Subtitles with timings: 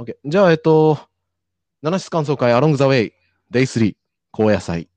[0.00, 0.16] OK。
[0.24, 0.98] じゃあ、えっと、
[1.82, 3.12] 七室感想会、アロングザウェイ、
[3.50, 3.94] デイ3、
[4.32, 4.88] 高野菜。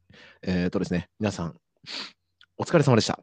[0.43, 1.55] えっ、とですね、皆さん、
[2.57, 3.19] お疲れ様でした。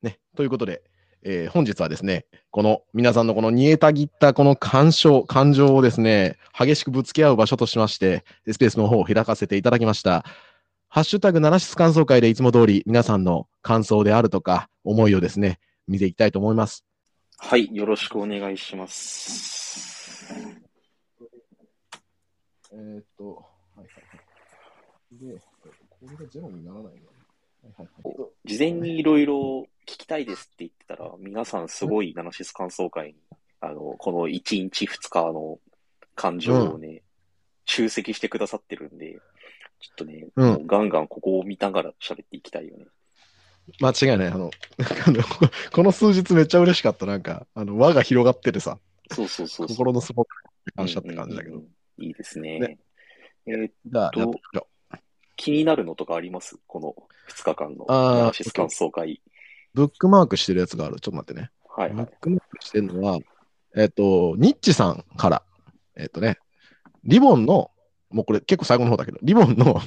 [0.00, 0.82] ね、ということで、
[1.22, 10.24] えー本日はですね、この皆さんのこの煮えたぎったこの感傷、感情をですね、激しくぶつけ合う場所としまして、スペースの方を開かせていただきました。
[10.88, 16.86] ハッシュタグ七室感想会でいつも通り皆さんの感想であるとか、思いをですね、見ていきたいと思います。
[17.36, 20.61] はい、よろしくお願いします。
[22.72, 23.32] えーっと、は
[23.76, 25.34] いはいはい。
[25.34, 25.40] で、
[25.90, 26.90] これがゼロにならないの？
[26.90, 28.48] はいはいはい。
[28.48, 33.14] 事前にいろいろ聞きたいですって言ってたら、皆さんすごいナナシス感想会に、
[33.60, 34.32] あの、この1
[34.62, 35.58] 日2日の
[36.14, 37.02] 感情をね、
[37.66, 39.20] 集積してくださってるんで、
[39.80, 42.86] ちょっとね、うんガンガンここを見ながら喋っていきたいよね。
[43.80, 44.28] 間違いない。
[44.28, 44.50] あの、
[45.72, 47.06] この数日めっちゃ嬉しかった。
[47.06, 48.78] なんか、あの、輪が広がっててさ、
[49.12, 49.76] そうそうそうそう。
[49.76, 50.34] 心の底か
[50.66, 51.56] ら感謝って感じだけど。
[51.56, 52.58] うんうんうんいいですね。
[52.58, 52.78] ね
[53.46, 54.96] えーってみましょう
[55.36, 56.58] 気になるのとかあります？
[56.66, 56.94] この
[57.30, 59.22] 2日間のあーナナシス感想会。
[59.74, 61.00] ブックマークしてるやつがある。
[61.00, 61.50] ちょっと待ってね。
[61.68, 62.06] はいはいブッ。
[62.20, 63.18] クマークしてるのは、
[63.74, 65.42] えっ、と、ニッチさんから、
[65.96, 66.38] えっ、とね、
[67.04, 67.70] リボンの、
[68.10, 69.80] もうこれ結構最後の方だけど、リボンの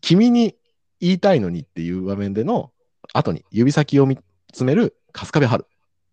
[0.00, 0.56] 君に
[1.00, 2.72] 言いたいのにっていう場面での
[3.14, 4.18] 後に指先を見
[4.52, 5.66] つめる春日部春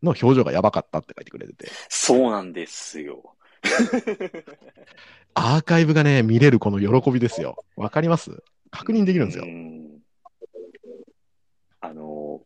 [0.04, 3.36] の表情がやばかったって書いてくれてて、そうなんですよ。
[5.34, 7.64] アーカイブがね、見れるこの喜びですよ。
[7.76, 8.44] わかります？
[8.72, 9.46] 確認できるんですよ。
[9.46, 9.48] う。
[9.48, 10.00] ん。
[11.80, 12.42] あの、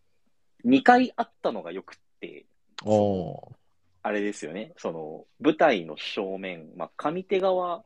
[0.65, 2.45] 2回あったのがよくって、
[2.83, 3.55] おー。
[4.03, 7.83] あれですよね、その、舞台の正面、まあ、上手側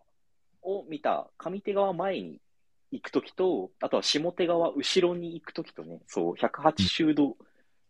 [0.62, 2.40] を見た、上手側前に
[2.92, 7.38] 行くときと、あとは下手側後ろに行くときとね、そう、180度、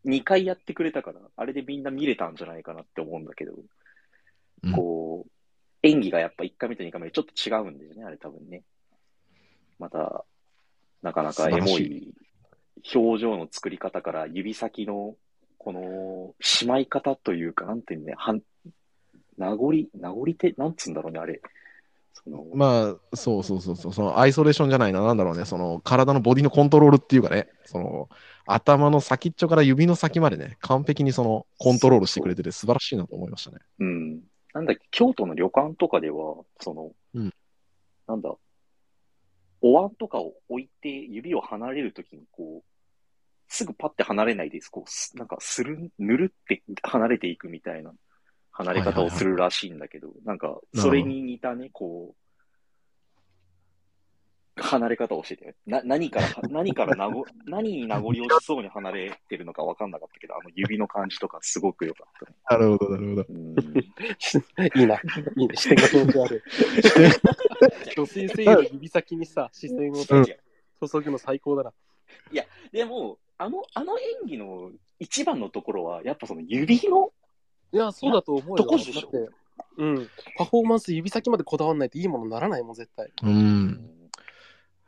[0.06, 3.64] 2回やってくれたから、あれでみんな見れたんじゃないかなって思うんだけど、うん
[4.74, 5.32] こう、
[5.84, 8.64] 演技がやっぱ1回目と2回目でちょっと違うんだよね、あれ多分ね。
[9.80, 10.26] また、
[11.02, 12.14] なかなかエモい
[12.94, 15.16] 表情の作り方から指先の
[15.58, 18.42] このしまい方というか、なんていうんだよ、はん、
[19.38, 21.42] 名残、名残手、なんつうんだろうね、あれ。
[22.14, 28.10] その、まあ、そうそうそうそう、そのアイソレーションじゃないな、なんだろうね、その体のボディのコントロールっていうかね、その
[28.46, 33.58] 頭の先っちょから指の先までね、完璧にそのコントロールしてくれてて素晴らしいなと思いましたね。
[33.80, 34.22] うん。
[34.56, 37.34] なんだっけ、京都の旅館とかでは、その、うん
[38.08, 38.34] なんだ、
[39.62, 42.64] お椀とかを置いて指を離れるときに、こう、
[43.48, 44.70] すぐパッて離れないです。
[44.70, 47.92] こうす、なんか、する、ぬるって離れていくみたいな
[48.52, 52.25] 離れ方をするらしいんだけど、なんか、それに似たね、こう、
[54.58, 62.38] 離れ方をしてて、な、何から、 何からなご、何に名残惜しそうに離れてるのか分かんなかったけど、あの指の感じとかすごく良かったね。
[62.50, 63.26] なるほど、なるほど。
[63.30, 63.56] うん
[64.80, 64.96] いいな。
[64.96, 65.00] い
[65.44, 65.56] いね。
[65.56, 66.44] 視点が遠くある。
[67.96, 71.74] 女性声優の指先にさ、視線をうん注ぐの最高だな。
[72.76, 77.14] でも、あの、あの演技の一番のところは、やっぱその指の、
[77.72, 78.56] いや、そうだと思うよ。
[78.58, 79.10] どこでしょ
[79.78, 80.10] うん。
[80.38, 83.14] パフォーマンス指先までこだわんないといいものにならないもん、絶対。
[83.24, 84.05] うん。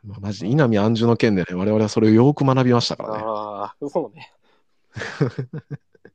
[0.08, 3.22] まあマジで稲見安住の件でね、我々はそれをよく学びましたからね。
[3.24, 4.32] ああ、そうね。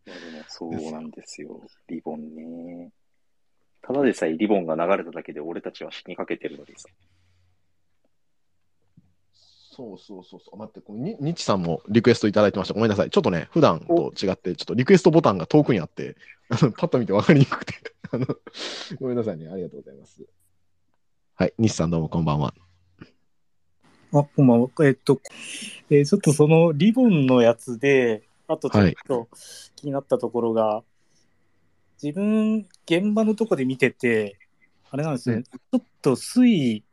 [0.06, 1.62] いやでもそうなんですよ。
[1.88, 2.92] リボンね。
[3.84, 6.90] ただでさえリボンが流れただけで俺たちは死にかけてるのにさ。
[9.76, 10.58] そうそうそうそう。
[10.58, 12.74] 待って、このにニッチさんもリクエストいただいてました。
[12.74, 13.10] ごめんなさい。
[13.10, 16.16] ちょっとね、普段と違って、ちょっとリクエストボタンが遠くにあって、
[16.50, 17.74] あのパッと見て分かりにくくて。
[18.12, 18.26] あの
[19.00, 19.48] ごめんなさいね。
[19.50, 20.24] ありがとうございます。
[21.36, 21.54] はい。
[21.58, 22.54] 西さんどうもこんばんは。
[24.16, 24.70] あ、こんばんは。
[24.86, 25.20] えっと、
[25.90, 29.28] えーちょっとそのリボンのやつで、あとちょっと
[29.76, 30.84] 気になったところが、
[32.02, 34.38] 自分、現場のとこで見てて、
[34.92, 36.84] あれなんですね、うんちょっと水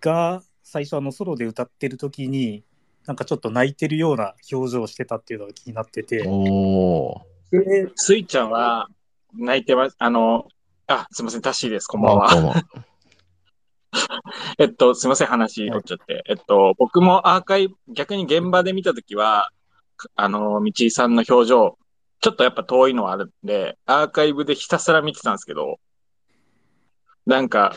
[0.00, 2.64] が最初あのソロで歌ってる時に、
[3.04, 7.20] なんかちょっと泣いてるような表情をしてたっていうのが気になってて、お
[7.94, 8.88] スイちゃんは
[9.34, 9.96] 泣いてます。
[9.98, 10.48] あの、
[10.86, 11.86] あ、すみません、タッシーです。
[11.86, 12.64] こんばんは。
[14.58, 16.24] えっと、すみません、話取っちゃって。
[16.28, 19.50] えっと、僕もアーカイブ、逆に現場で見たときは、
[20.14, 21.78] あの、道井さんの表情、
[22.20, 25.78] ちょっとやっぱ遠いのはあるんで、アーカイブでひたすら見てたんですけど、
[27.26, 27.74] なんか、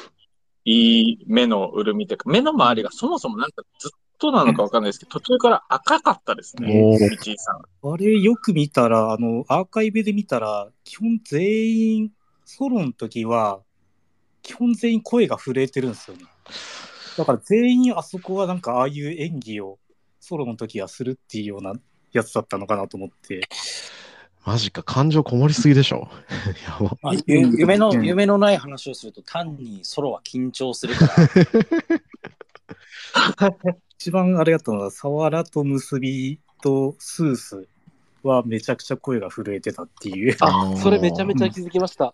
[0.65, 7.91] いい目の潤みというか、目の周りがそもそもなんかずっとなのかわかんないですけど、途中から赤かったですね、道井さん。
[7.91, 12.11] あれよく見たら、あの、アーカイブで見たら、基本全員、
[12.45, 13.61] ソロの時は、
[14.41, 16.25] 基本全員声が震えてるんですよね。
[17.17, 19.79] だから全員あそこはなんかああいう演技を
[20.19, 21.73] ソロの時はするっていうような
[22.11, 23.41] やつだったのかなと思って。
[24.45, 26.07] マジか、感情こもりすぎでしょ。
[26.65, 26.97] やば。
[27.01, 31.05] まあゆ夢の、うん夢のない話をすると単にソロは緊張するか
[33.37, 33.55] ら、
[33.99, 37.67] 一番あれだったのは、サワラと結びとスース
[38.23, 40.37] はめちゃくちゃ声が震えてたっていう。
[40.39, 42.13] あ、それめちゃめちゃ気づきました。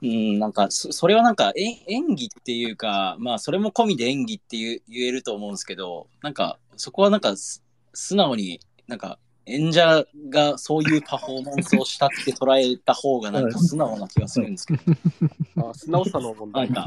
[0.00, 7.64] うん、なんかそ、それはなんかえ演技っていうか、まあ、それも込みで演技っていう言えると思うんですけど、なんか、そこはなんかす、
[7.94, 14.82] 素直になんか、演者がそういうパフォーマンスをしたって捉えた方がなんか素直な気がするんですけど、
[15.70, 16.68] あ素直さの問題。
[16.68, 16.84] か、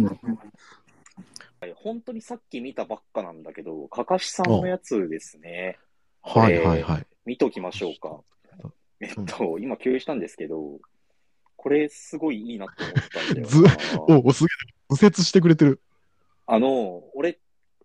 [1.75, 5.79] 本当にさっき見たばっかなんだけど、かかしさんのやつですね。
[6.21, 7.07] はいはいはい。
[7.25, 8.21] 見ときましょうか。
[8.99, 10.79] えっと、今共有したんですけど、
[11.61, 13.77] これすごいいいなって思ったんだよずな。
[14.07, 14.73] お、おすげえ。
[14.89, 15.79] 右折してくれてる。
[16.47, 17.37] あの、俺、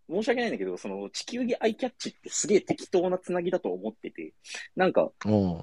[0.09, 4.33] 申し訳ないんだけど、その地球儀アイキャッチってすげえ適当なつなぎだと思ってて、
[4.77, 5.11] なんか、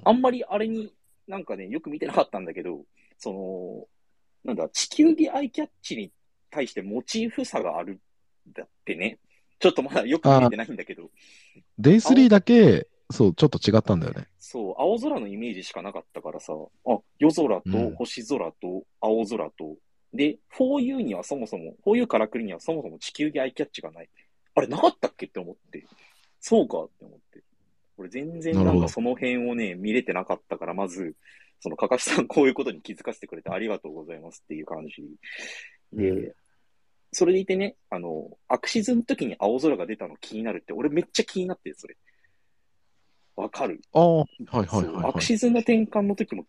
[0.04, 0.94] あんまりあれに
[1.26, 2.82] なんかね、よく見てなかったんだけど、
[3.18, 3.86] その、
[4.44, 6.12] なんだ、地球儀アイキャッチに
[6.50, 7.94] 対してモチーフ差がある
[8.48, 9.18] んだってね。
[9.58, 11.10] ちょっとまだよく見えてないんだけど、
[11.78, 14.28] デイスリーだけ、そう、ちょっと違ったんだよね。
[14.38, 16.52] そう、青空のイメージしかなかったからさ、
[16.86, 19.76] あ、夜空とうん星空と青空と、
[20.12, 24.08] で、4U にはそもそも、4U からくりにはそもそも地球儀アイキャッチがない。
[24.54, 25.84] あれなかったっけって思って。
[26.40, 27.42] そうかって思って。
[27.96, 31.14] 俺全然なんかその辺をね、見れてなかったから、まず、
[31.60, 35.02] そのかかしさんこういうことに気づかせてくれてありがとうございますっていう感じ。
[35.92, 36.36] で、う
[37.12, 41.96] それでいてね、あの、アクシズの時に青空が出たの気になるって、俺めっちゃ気になってる、それ。
[43.36, 45.06] わかるああ、はいはいはい、はい。
[45.10, 46.46] アクシズの転換の時も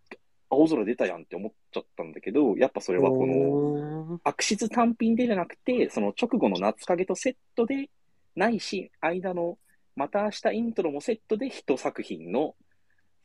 [0.49, 7.89] 青空出たやんって思っちゃったんだけど、やっぱそれはこの、の、アクシズ単品でじゃなくて、その直後の夏影とセットで、
[8.35, 9.57] ないし、間の、
[9.95, 12.55] また明日イントロもセットで一作品の、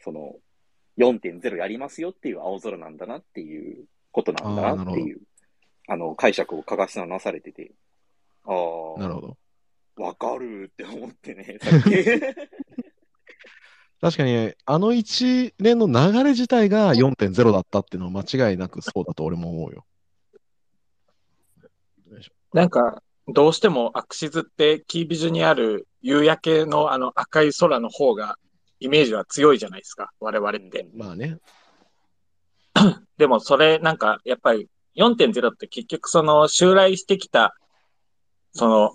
[0.01, 0.37] その、
[0.99, 5.21] 4.0やりますよっていう青空なんだなっていうことなんだなっていう、
[5.89, 7.73] あの、解釈をかがしさんなされてて、
[8.45, 8.53] あ
[8.97, 9.37] あ、なるほど。
[9.97, 11.91] わかるって思ってね、さっき。
[14.01, 19.85] 確かに、あの一連の流れ自体が4.0だったっていうのは間違いなくそうだと俺も思うよ。
[22.55, 28.39] なんか、どうしてもアクシズってキービジュにある夕焼けのあの赤い空の方が
[28.81, 30.89] イメージは強いじゃないですか、我々って。
[30.95, 31.39] まあね。
[33.19, 37.55] でもそれなんかやっぱり4.0って結局その襲来してきた
[38.53, 38.93] その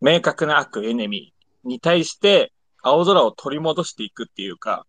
[0.00, 2.52] 明確な悪エネミーに対して
[2.86, 4.86] 青空を取り戻していくっていうか、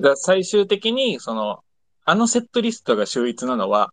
[0.00, 1.60] だ最終的にその
[2.04, 3.92] あのセットリストが秀逸なのは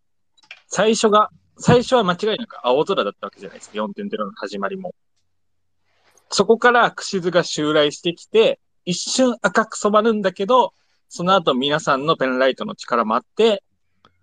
[0.72, 4.96] 最初が、最初は間違いなく青空だったわけじゃないですか、4.0の始まりも。
[6.30, 10.74] そこからアクシズが襲来してきて、一瞬赤く染まるんだけど、
[11.10, 13.64] その後皆さんのペンライトの力もあって、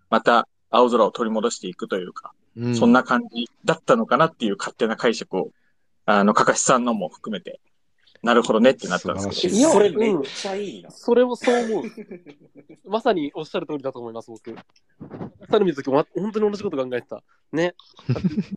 [0.08, 2.74] また青空を取り戻していくというか、うん。
[2.74, 5.50] そんな感じだったのかなっていう勝手な解釈を、
[6.06, 7.60] あの、かかしさんのも含めて、
[8.22, 9.54] なるほどねってなったんですけど。
[9.54, 10.90] いいやそれめっちゃいいな。
[10.90, 11.84] それもそう思う。
[12.88, 14.54] まさにおっしゃる通りだと思います、僕。
[15.50, 17.22] サルミズ君、本当に同じこと考えてた。
[17.52, 17.74] ね。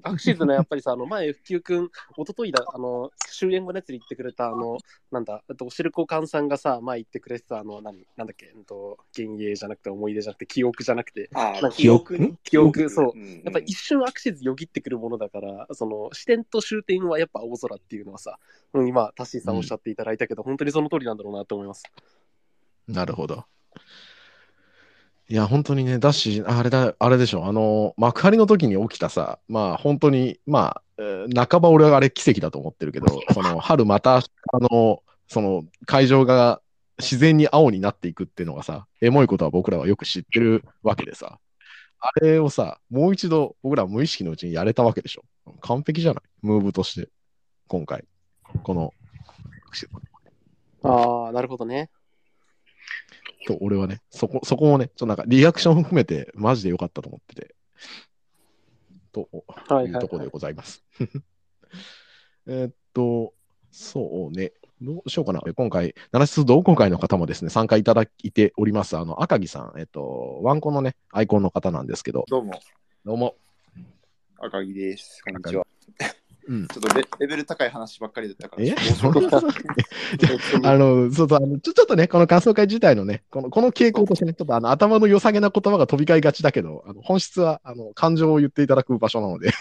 [0.04, 1.86] アクシズのやっぱりさ、あの、前、ふきゅうくん、
[2.18, 4.78] 一昨日だ、あの、終演後のやつに言ってくれた、あの、
[5.12, 11.30] なんだ、あと、おしるこかんさんがさ、前言ってくれてた、あの、何、なんだっけ、うんと、幻影じゃなくて、思い出じゃなくて、記憶じゃなくて、
[11.74, 12.34] 記憶ね。
[12.44, 13.42] 記憶そううん。
[13.44, 18.40] やっぱり一瞬アクシズよぎってくるものだから、その視点と終点はやっぱ青空っていうのはさ、
[18.74, 21.84] うん、今、タッシーさんおっしゃっていただいたけど、本当にその通りなんだろうなと思います。
[22.88, 23.46] なるほど。
[25.28, 34.24] いや、本当にね、だし、あれだ、あれでしょ、あの、幕張の時に起きたさ、まあ、本当に、まあ、えー半ば俺はあれ奇跡だと思ってるけど、 その、春また、あ
[34.60, 36.62] の、その、会場が
[37.00, 41.40] 自然に青になっていくっていうのがさ、エモいことは僕らはよく知ってるわけでさ、
[42.00, 45.24] あれをさ、もう一度僕らは無意識のうちにやれたわけでしょ。
[45.62, 46.24] 完璧じゃない？
[46.42, 47.10] ムーブとして、
[47.68, 48.04] 今回。
[48.64, 48.92] この、
[50.84, 51.90] ああ、なるほどね。
[53.48, 57.56] と、俺はね、そこ、そこもね、ちょっとなんかリアクション含めて、マジで良かったと思ってて。
[59.12, 59.28] と
[59.68, 60.84] はいはい、いうところでございます。
[62.48, 63.34] えーっと、
[63.72, 64.54] そうね。
[64.82, 65.42] どうしようかな。
[65.56, 68.98] 今回、七室同好会の方もですね、参加いただいております。
[68.98, 72.60] あの、赤木さん、えっと、ワンコのね、アイコンの方なんですけど、どうも、
[73.06, 73.36] どうも。
[74.40, 75.22] 赤木です。
[75.24, 75.68] こんにちは。
[76.48, 76.68] うん。
[76.68, 78.72] ちょっとレレベル高い話ばっかりだったから、え？
[80.64, 89.52] あの、そうそう、あのちょ、ちょっとね、この感想会自体のね、この、この傾向としてね、ちょっとあの、頭の良さげな言葉が飛び交いがちだけど、あの、本質は、あの、感情を言っていただく場所なので、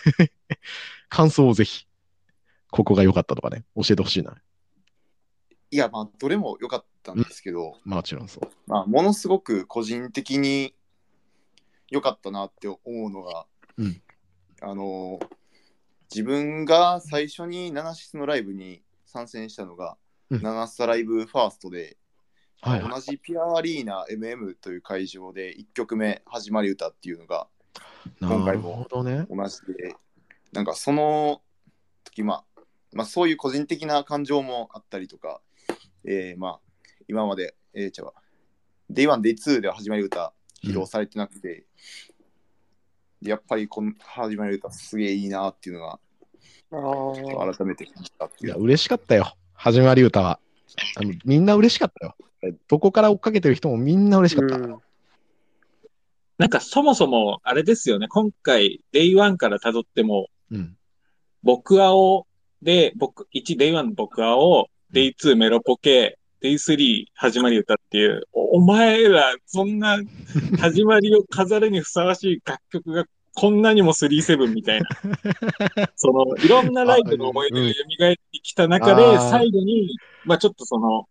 [1.09, 1.87] 感想をぜひ、
[2.71, 4.37] ここが良かったとかね、教えてほしいな。
[5.71, 8.51] いや、まあ、どれも良かったんですけど、もちろんそう。
[8.67, 10.75] まあ、ものすごく個人的に
[11.91, 13.47] 良かったなって思うのが、
[13.77, 14.03] うん
[14.63, 15.19] あの
[16.13, 19.97] 自分が最初にナナシスのライブに参戦したのが、
[20.31, 21.97] うんナナスタライブファーストで、
[22.61, 22.91] はいはい。
[22.93, 27.49] 同じピュアアリーナ MM という会場で1曲目「始まり歌」っていうのが
[28.21, 28.87] 今回も。
[28.91, 29.97] 同じで
[30.53, 31.43] なんかその
[32.05, 32.61] 時、まあ、
[32.93, 35.41] まあそういう個人的な感情もあったりとか、
[36.05, 36.61] えーまあ
[37.09, 38.15] 今まで、えー、ちゃうわ
[38.93, 41.67] Day1、Day2 では始まり歌披露されてなくて、で
[43.23, 45.99] やっぱりこの始まり歌すげえいいなっていうのが
[46.71, 48.63] 改めて感じたっていや、いう。
[48.63, 49.35] 嬉しかったよ。
[49.55, 50.39] 始まり歌は。
[50.97, 52.17] あのみんな嬉しかったよ。
[52.69, 54.57] どこから追っかけてる人もみんな嬉しかった。
[54.57, 54.79] うん
[56.41, 58.09] なんかそもそも、あれですよね。
[58.09, 60.75] 今回、Day1 から辿っても、うん。
[61.43, 62.27] 僕青
[62.63, 69.99] で、僕、1、Day1 の僕青、Day2 メロポケ、Day3 始まり歌っていう、おお前ら、そんな
[70.61, 73.05] 始まりを飾るにふさわしい楽曲が
[73.35, 74.89] こんなにも37みたいな。
[75.97, 81.09] その、いろんなライブの思い出が蘇ってきた中で、最後に、まあちょっとその、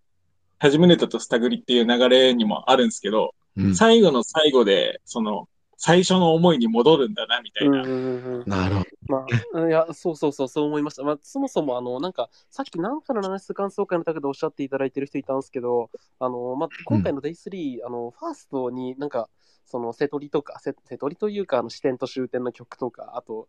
[0.57, 5.47] 始めネタとスタグリっていう流れにもあるんですけど、うん、最後の最後で、その、
[5.81, 7.81] 最初の思いに戻るんだな、みたいな。
[7.81, 8.89] うんうんうんなるほど。
[9.07, 9.25] ま
[9.61, 11.03] あ、いや、そうそうそう、そう思いました。
[11.03, 19.29] まあ、そもそも、あの、なんか、さっきなんかのナナシス感想会の中でおっしゃっていただいてる人いたんですけど、あの、まあ、今回の Day3、あの、ファーストになんか、
[19.65, 23.47] その、瀬戸りとか、瀬瀬戸りというか、あの、視点と終点の曲とか、あと、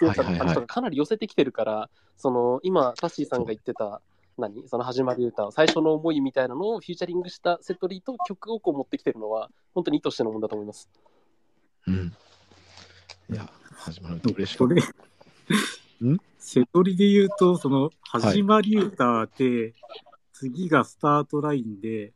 [0.00, 4.00] 出演者の感じとかかなり寄せてきてるから、その、今、タッシーさんが言ってた、
[4.38, 4.68] 何？
[4.68, 10.88] その始まり歌、最初の思いみたいなのをフューチャリングしたセトリと曲をこう持ってきてるのは、本当に意図してのもんだと思います。
[11.86, 12.12] うん。
[13.30, 14.74] いや、始まると嬉しかそった。
[14.74, 16.18] れ、ん？
[16.38, 19.74] セトリで言うと、その、始まり歌で、
[20.32, 22.12] 次がスタートラインで、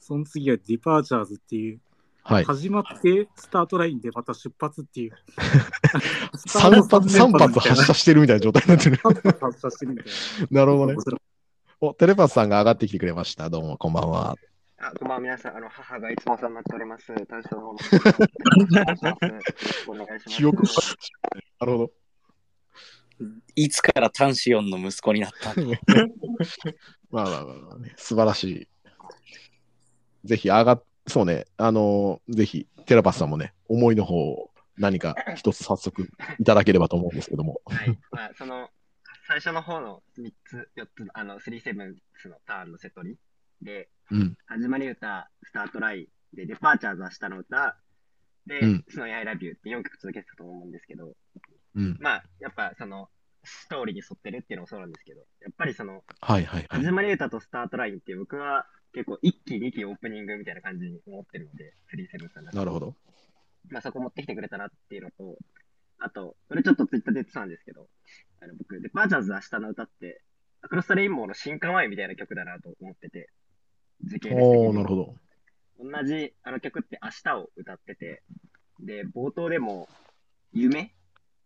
[0.00, 1.80] その次は Departures っていう、
[2.22, 2.44] はい。
[2.44, 5.12] 始まってスタートラインでまた出発っていう。
[6.48, 8.96] 3発、 三発発射してるみたいな状態になってる。
[8.96, 10.06] 3発発射してるみたい
[10.50, 10.60] な。
[10.60, 10.96] なるほどね。
[11.80, 13.48] お、テレパスさんが上がってきてくれました。
[13.50, 14.36] どうも、こんばんは。
[14.78, 15.56] あ、こんばんは、皆さん。
[15.56, 17.14] あの、母がいつもお世話になっております。
[17.14, 17.78] 大将の方の。
[19.88, 20.36] お願いします。
[20.36, 20.62] 記憶
[21.60, 21.90] なるほど。
[23.54, 25.70] いつからタンシオンの息子になったの？
[27.10, 28.68] まあまあまあまあね、素晴らしい。
[30.24, 36.06] ぜひ上がっ、そうね、あのーぜひ、テラパスさんもね、思いの方を何か一つ早速
[36.38, 37.62] いただければと思うんですけども。
[37.64, 37.98] はい。
[38.10, 38.68] まあ、その、
[39.26, 43.16] 最初の方の3つ、4つ、あの、3セブンスのターンのセトリ
[43.62, 44.36] で、うん。
[44.46, 47.76] 始まり歌、スタートライン、で、デパーチャーズは下の歌、
[48.46, 51.14] で、うんスノーアイラビューって4曲続けてたと思うんですけど、
[51.74, 51.96] うん。
[52.00, 53.08] まあ、やっぱその、
[53.44, 56.66] ストーリーに沿ってるっていうのもそうなんですけど、やっぱりその、はいはいはい。
[56.68, 62.94] 始まり歌とスタートラインって僕は結構1期2期オープニングみたいな感じに思ってるので、37さんなるほど。
[63.70, 65.36] まあそこ持ってきてくれたなっていうのと、
[65.98, 67.88] あと、これちょっとツイッターで言ってたんですけど、
[68.40, 70.22] あの僕、デパーチャーズ明日の歌って、
[70.62, 73.30] アクロスタレインボーの新刊ワインみたいな曲だなと思ってて、
[74.02, 75.14] 時系列的おなるほど。
[75.78, 78.22] 同じあの曲って明日を歌ってて、
[78.80, 79.88] で、冒頭でも、
[80.52, 80.90] 夢っ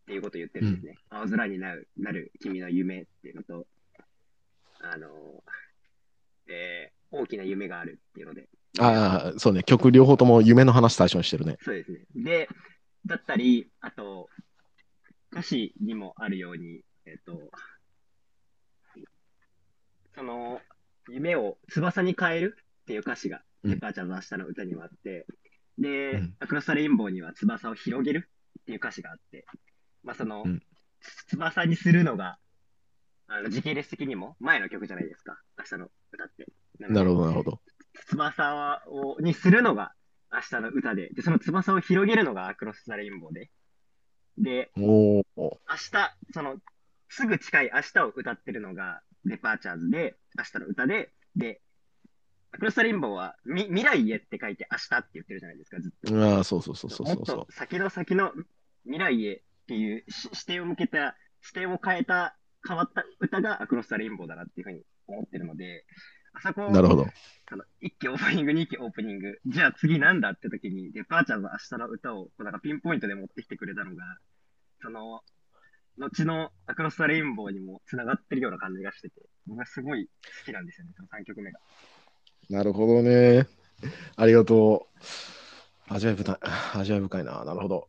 [0.07, 0.99] ていうことを言ってるんですね。
[1.11, 3.67] 青空になるなる君の夢っていうのと、
[4.81, 5.09] あの、
[6.49, 11.57] えー大きな夢があるっていうので、ああ、そうね、曲両方とも夢の話最初にしてるね。
[11.63, 11.99] そうですね。
[12.15, 12.49] で、
[13.05, 14.29] だったり、あと、
[15.33, 17.51] 歌詞にもあるように、えっ、と、
[20.15, 20.61] その、
[21.11, 23.71] 夢を翼に変えるっていう歌詞が、うん。
[23.73, 25.27] デパーチャーズ明日の歌にもあって、
[25.79, 26.37] で、うん。
[26.41, 28.29] アクロスタレインボーには翼を広げる
[28.61, 29.45] っていう歌詞があって、
[30.03, 30.63] まあその、うん。
[31.29, 32.39] 翼にするのが、
[33.27, 36.47] あの時系列的にも前の曲じゃないですか、明日の歌って。
[36.79, 37.61] なるほど、なるほど。
[38.09, 39.93] 翼をにするのが
[40.33, 43.51] 明日の歌で、で、その翼を広げるのがアクロス・ザ・レインボーで、
[44.39, 46.57] で、明日、その、
[47.09, 51.61] すぐ近い明日を歌ってるのがデパーチャーズで、明日の歌で、で、
[52.53, 56.37] アクロス・ザ・レインボーはみ未来へって書いて明日って言ってるじゃないですか、ずっと。
[56.37, 58.33] ああ、そうそうそうそうもっそうそと先の先の
[58.85, 62.37] 未来へっていうし視点を向けた、視点を変えた、
[62.67, 65.85] 変わった歌がアクロス・ザ・レインボーだなっていうふうに思ってるので、
[66.33, 66.71] あそこう。
[66.71, 67.07] なるほど。
[67.53, 69.41] あの、1期オープニング、2期オープニング。
[69.47, 74.05] じゃあ次なんだって時に、デパーチャーズ明日の歌を、こうなんかピンポイントで持ってきてくれたのが、
[74.83, 75.23] その、
[75.99, 79.15] 後のアクロス・ザ・レインボーにも繋がってるような感じがしてて、
[79.47, 80.11] 僕はすごい好
[80.47, 81.59] きなんですよね、その3曲目が。
[82.49, 83.47] なるほどね。
[84.17, 84.89] ありがと
[85.91, 85.95] う。
[85.95, 86.37] 味わい深い、
[86.75, 87.45] 味わい深いな。
[87.45, 87.89] なるほど。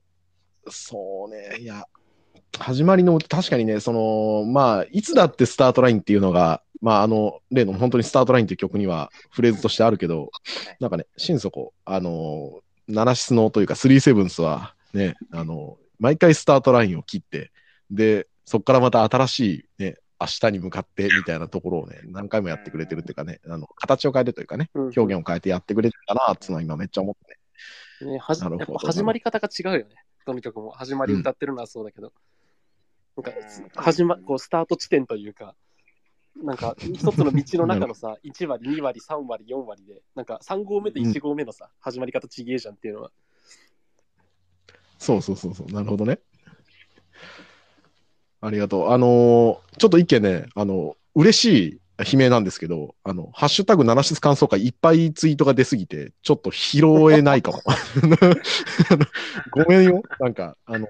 [0.70, 1.58] そうね。
[1.60, 1.86] いや、
[2.58, 10.32] 始まりの、確かにね、その、まあ、いつだってスタートラインっていうのがまあ、あの、例の本当にスタートラインっていう曲にはフレーズとしてあるけど、
[10.80, 17.52] なんかね、心底、あの、ナナシスのというか、スリーセブンスはね、あの、毎回スタートラインを切って、
[17.92, 19.40] で、そこからまた新し
[19.80, 27.38] いね、明日に向かってみたいなところをね、何回もやってくれてるっていうかね、あの、形を変えてというかね、うん表現を変えてやってくれてたなっていうのは今めっちゃ思って
[28.06, 28.14] ね。
[28.14, 29.96] ね、はじなるほど始まり方が違うよね。
[30.26, 30.72] どの曲も。
[30.72, 32.14] 始まり歌ってるのはそうだけど。
[33.18, 33.32] なんか、
[33.84, 35.56] 始ま、こう、スタート地点というか、
[36.36, 43.12] なんか、一つの道の中のさ、1割、2割、3割、4割で、なんか、3合目と1合目のさ、始まり方ちげえじゃんっていうのは。
[44.98, 46.20] そうそうそうそう、なるほどね。
[48.42, 48.90] ありがとう。
[48.92, 57.62] あのーちょっと一件ね、あの、嬉しい悲鳴なんですけど、あの、ハッシュタグ七室感想会いっぱいツイートが出すぎて、ちょっと拾えないかも。
[59.52, 60.04] ごめんよ。
[60.20, 60.88] なんか、あの、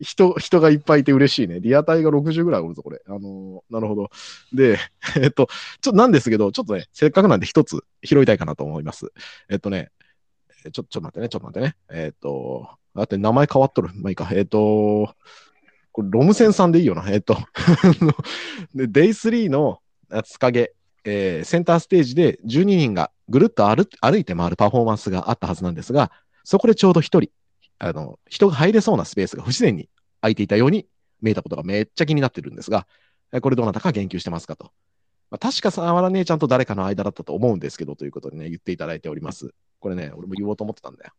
[0.00, 1.60] 人、人がいっぱいいて嬉しいね。
[1.60, 3.00] リアタイが60ぐらいおるぞ、これ。
[3.06, 4.10] あのーなるほど。
[4.52, 4.78] で、
[5.16, 5.48] えっと、
[5.80, 9.12] ちょっとなんですけど、ちょっとね、せっかくなんで一つ拾いたいかなと思います。
[9.48, 9.90] えっとね、
[10.66, 11.76] えちょ、ちょっと待ってね、ちょっと待ってね。
[11.90, 13.90] えっと、だって名前変わっとる。
[13.94, 14.28] まあいいか。
[14.32, 15.14] えっと、
[15.94, 17.08] これ、ロムセンさんでいいよな。
[17.08, 17.38] えっと、
[18.74, 20.74] で、デイ3の夏影、
[21.04, 26.10] えーセンターステージで12人がぐるっと歩歩いて回るパフォーマンスがあったはずなんですが、
[26.42, 27.30] そこでちょうど一人、
[27.78, 29.88] あの、人が入れそうなスペースが不自然に
[30.20, 30.88] 空いていたように
[31.22, 32.88] 見えたことがめっちゃ気になってるんですが、
[33.40, 34.72] これどなたか言及してますかと。
[35.30, 39.54] まあ、確か沢原姉ちゃんと誰かの間だったと思うんですけど、ということでね、言っていただいております。
[39.78, 41.12] これね、俺も言おうと思ってたんだよ。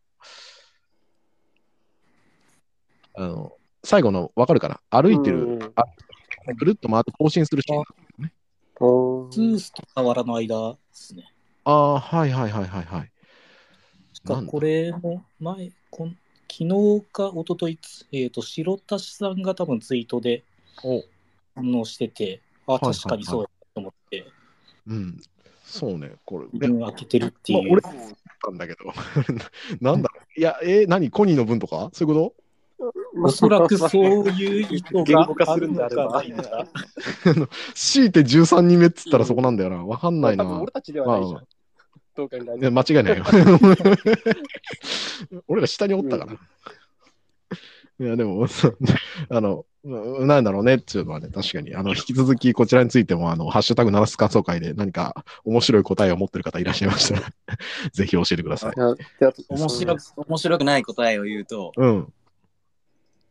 [3.14, 3.56] あの、
[3.86, 4.80] 最後の、わかるかな？
[4.90, 5.84] 歩いてうんる、あ
[6.58, 7.84] ぐるっと回って更新するシーン。
[8.80, 11.32] おツースと河原の間ですね。
[11.62, 13.12] ああ、はいはいはいはいはい。
[14.24, 16.18] 確かこれも前、こん
[16.50, 17.78] 昨日か一昨日
[18.10, 20.42] えっ、と、白田さんが多分ツイートで
[20.82, 21.04] お
[21.54, 24.26] 反応してて、あ、はいはい確かにそうやと思って、
[24.88, 25.20] うん。
[25.64, 26.46] そうね、これ。
[26.52, 27.62] 自分開けてるっていう。
[27.62, 27.82] まあ俺
[28.48, 28.92] なんだけど。
[29.80, 30.08] なんだ？
[30.08, 30.40] ろう。
[30.40, 31.08] いや、えー何？
[31.10, 31.90] コニーの分とか？
[31.92, 32.34] そういうこ
[33.22, 36.66] おそらくそういう意図言が語化するんであればあるのかないのか
[37.46, 39.84] と強いて13人目っつったらそこなんだよな。
[39.84, 40.60] わかんないな。
[40.60, 41.46] 俺たちではないじゃまん。
[42.16, 43.24] どう考えて間違いないよ。
[45.48, 46.32] 俺ら下におったから。
[47.98, 48.78] いや、でも、そう
[49.30, 57.26] あの、うなんだろうねっていうのはね、確かに、あの、引き続きこちらについても、あの、ハッシュタグナラス感想会で何か面白い答えを持ってる方いらっしゃいましたら、
[57.92, 58.74] ぜひ教えてください。
[58.76, 58.96] 面
[59.68, 62.12] 白く、面白くない答えを言うと、うん。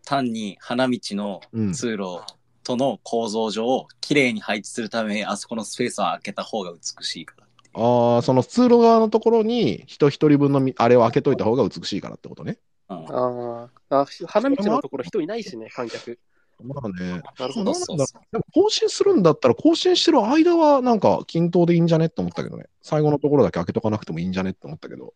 [0.06, 1.74] 単に花道のうん。
[1.74, 2.22] 通路
[2.64, 7.46] との構造上をきれいに配置するため、あそこのスペースは開けた方が美しいから。
[7.78, 12.58] ああ、その通路側のところに人一人分のみあれを開けといた方が美しいからってことね。
[12.90, 16.20] うんあーあ、花道のところ人いないしね、観客。
[16.64, 17.22] まあね。
[17.38, 17.74] なるほど。
[17.74, 22.66] そうそうそうでも更新するんだったら、更新してる間はなんか均等でいいんじゃねって思ったけどね。
[22.82, 25.14] 最後のところだけ開けとかなくてもいいんじゃねって思ったけど。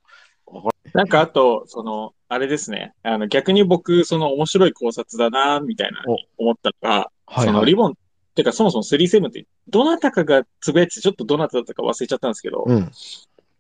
[0.94, 2.94] なんかあと、その、あれですね。
[3.04, 6.04] あの、逆に僕、その面白い考察だな、みたいな
[6.38, 7.46] 思ったのが、はいはい。
[7.48, 7.96] そのリボン、
[8.36, 12.92] てかそもそも37って、どなたかがつぶやいてて、ちょっとどなただったか忘れちゃったんですけど、うん。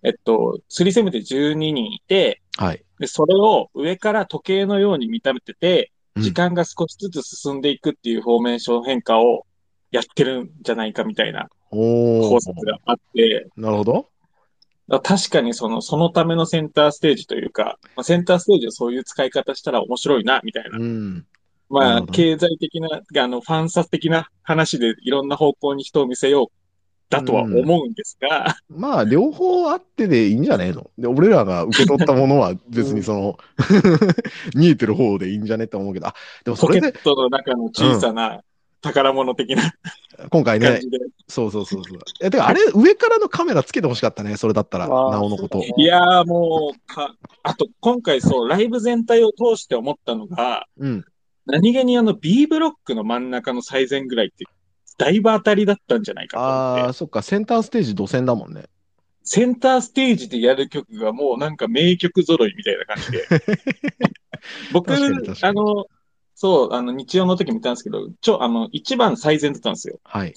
[0.03, 2.83] えっと、37って12人いて、はい。
[2.99, 9.45] で、それを上から時計のように見立てて、うん時間が少しずつ進んでいくっていうフォーメーション変化を
[9.91, 11.47] やってるんじゃないかみたいな。
[11.69, 14.09] 考察があって、なるほど。
[14.89, 20.77] 確かにその、そのためのセンターステージというか、まあ、センターステージをそういう使い方したら面白いな、みたいな。
[20.77, 21.15] うん。
[21.15, 21.23] な
[21.69, 26.59] まあ、経済的な、あの、ファンサ的な話でいろんな方向に人を見せよう、
[27.09, 30.91] だとは思うんですが、まあ、両方あってでいいんじゃねえの。
[30.97, 33.37] で、俺らが受け取ったものは別にその、
[34.55, 36.13] 見えてる方でいいんじゃねって思うけど、あ、
[36.45, 38.43] でもそれでポケッ、トの中の小さな
[38.81, 39.73] 宝物的な
[40.31, 40.81] 今回ね。
[41.27, 41.99] そうそうそうそう。
[42.21, 45.63] え、てか、あれ、上からのカメラつけてほしかったね、それだったら、なおのこと。
[45.77, 51.05] いやーもう、か、あと、今回そう、ライブ全体を通して思ったのが、うん。
[51.45, 54.45] 何気にあの B ブロックの真ん中の最前ぐらいって、
[54.97, 58.65] だいぶ当たりだったんじゃないかと思ってああ、そっか、センターステージ土線だもんね。
[59.23, 63.27] センターステージでやる曲がもうなんか名曲揃いみたいな感じで。
[64.73, 65.85] 僕、あの、
[66.41, 69.99] そう、あの、日曜の時見たんですけど、ちょ、あの、一番最前だったんですよ。
[70.05, 70.33] はい。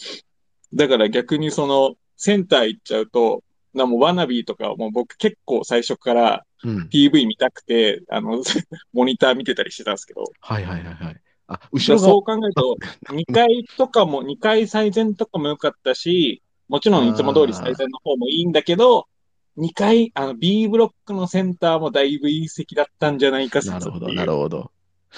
[0.74, 6.88] だから逆にその、センター行っちゃうと、なもうワナビーとかはもう僕結構最初からうん。
[6.92, 8.42] PV 見たくて、あの、
[8.92, 11.20] モニター見てたりしてたんですけど、はいはいはいはい。
[11.46, 12.76] あ、じ後ろそう考えると、
[13.12, 19.06] 2階とかも、2階最前とかも良かったし、もちろんいつも通り最前の方もいいんだけど、
[19.56, 24.71] 2階、あの B ブロックのセンターもだいぶいい席だったんじゃないか説なるほど、なるほど。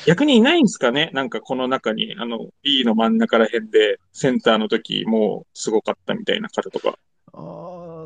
[0.07, 1.11] 逆にいないんですかね？
[1.13, 6.99] なんかこの中に、あの、B の真ん中ら辺で、センターの時、もうすごかったみたいな方とか。
[7.33, 7.39] あ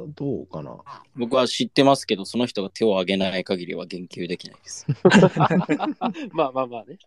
[0.06, 0.76] ーどうかな？
[1.16, 4.86] 僕は知ってますけど、その人が手を挙げない限りは言及できないです。
[6.32, 6.98] まあまあまあね。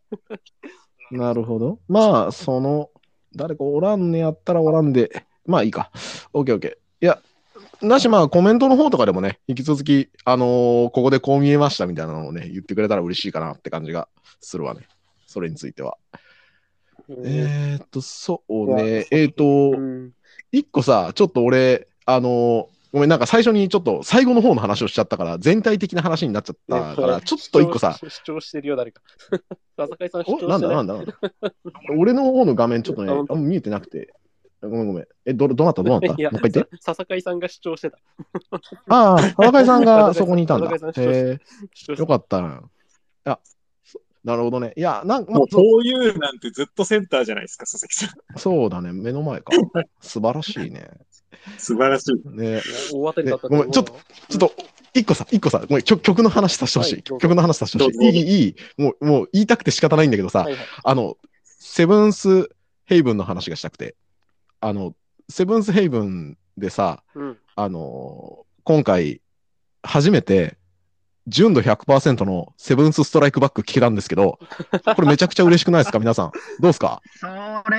[1.12, 1.80] なるほど。
[1.88, 2.90] まあ、その、
[3.36, 5.92] 誰かおらんねやったらおらんで、まあいいか。
[6.34, 7.06] オッケーオッケー。
[7.06, 7.22] いや、
[7.82, 14.08] なし、まあコメントの方とかでもね、引き続き、あのーここでこう見えましたみたいなのをね、言ってくれたら嬉しいかなって感じが
[14.40, 14.82] するわね。
[15.28, 15.98] それについては。
[17.24, 19.08] えーっと、そうね。
[19.12, 20.12] えーっと、うん
[20.54, 29.02] 一個さ、ちょっと俺、あのーごめん、なんか最初にちょっと最後の方の話をしちゃったから、全体的な話になっちゃったから、ねちょっと一個さ、主張してるよ、誰か。
[29.78, 29.86] な
[30.58, 31.14] んだなんだなんだ
[31.98, 34.14] 俺の方の画面ちょっとね、あんま見えてなくて。
[34.68, 35.06] ごめんごめん。
[35.26, 35.84] え、ど、どなった？
[35.84, 36.78] どなった もういや一回言って。
[36.80, 37.98] 笹海さんが主張してた。
[38.90, 40.70] ああ、田中さんがそこにいたんだ。
[40.72, 41.40] へえ、
[41.74, 42.62] 主張してよかったな。
[43.26, 43.40] いや、
[43.84, 44.74] そなるほどね。
[44.76, 48.40] いや、なんか、まもう、あそそういうなんてずっとセンターじゃないですか、佐々木さん。
[48.40, 49.52] そうだね、目の前か。
[50.00, 50.90] 素晴らしいね。
[51.58, 52.38] 素晴らしい。
[52.38, 52.62] ね
[52.94, 53.94] 大当たりだったねごめんちょっと
[54.30, 54.54] ちょっと、
[54.94, 56.94] 一個さ、一個さ、ごめん、曲曲の話させてほしい。
[56.96, 57.98] はいどうぞ曲の話させてほしい。
[57.98, 58.56] どうぞいい、いい。
[58.78, 62.50] もう、もう言いたくて仕方ないんだけどさ、はいはいあの、セブンス
[62.86, 63.96] ヘイブンの話がしたくて、
[64.62, 64.96] あの、
[65.30, 69.22] セブンスヘイブンでさ、うんあの、今回、
[69.84, 70.58] 初めて、
[71.28, 74.40] 純度100%のセブンスストライクバック聞けたんですけど、
[74.96, 76.00] これめちゃくちゃ嬉しくないですか？
[76.00, 76.32] 皆さん。
[76.32, 77.02] どうですか？
[77.20, 77.78] それ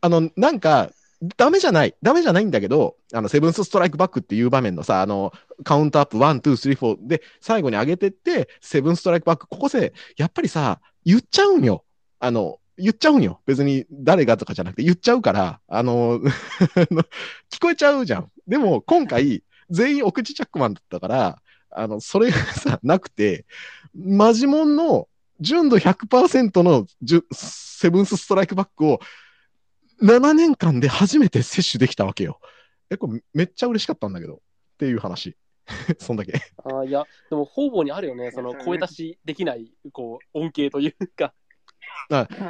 [0.00, 0.90] あの、なんか、
[1.38, 1.94] ダメじゃない。
[2.02, 5.32] ダメじゃないんだけど、あの、 Seventh Strike Back っていう場面のさ、あの、
[5.64, 11.84] カウントアップ、 one, two, three, four で、最後に上げてって、 Seventh Strike Back、ここで、やっぱりさ、言っちゃうんよ。
[12.20, 13.40] あの、言っちゃうんよ。
[13.46, 16.20] 別に誰がとかじゃなくて言っちゃうから、あの、
[17.50, 18.30] 聞こえちゃうじゃん。
[18.46, 23.46] でも、今回、全員お口チャックマンだったから、あの、それがさ、なくて、
[23.94, 25.08] マジモンの
[25.40, 29.00] 純度100%のじゅセブンスストライクバックを
[30.02, 32.40] 7年間で初めて摂取できたわけよ。
[32.90, 34.34] え、これめっちゃ嬉しかったんだけど。
[34.74, 35.36] っていう話。
[35.98, 36.34] そんだけ。
[36.58, 41.32] あーいや、でも方々にあるよね、その声出しできない、こう、恩恵というか。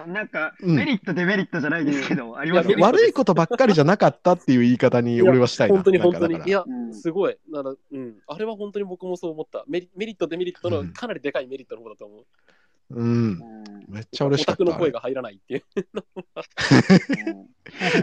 [0.06, 2.62] なんか、うんメリット、デメリットじゃないですけど、ありま。
[2.62, 5.74] 悪いことばっかりじゃなかったっていう言い方に俺はしたいな。
[5.74, 6.34] 本当に本当に。
[6.34, 7.36] かだからいや、うんすごい。
[7.50, 8.16] なら、うん。
[8.26, 9.64] あれは本当に僕もそう思った。
[9.68, 12.24] メリメリット、デメリットのうんかなりでかいメリットの方だと思う。
[12.94, 13.04] うん。
[13.04, 13.06] う
[13.50, 13.54] ん
[13.88, 14.64] めっちゃ嬉しオかった。
[14.64, 15.62] の声が入らないっていう。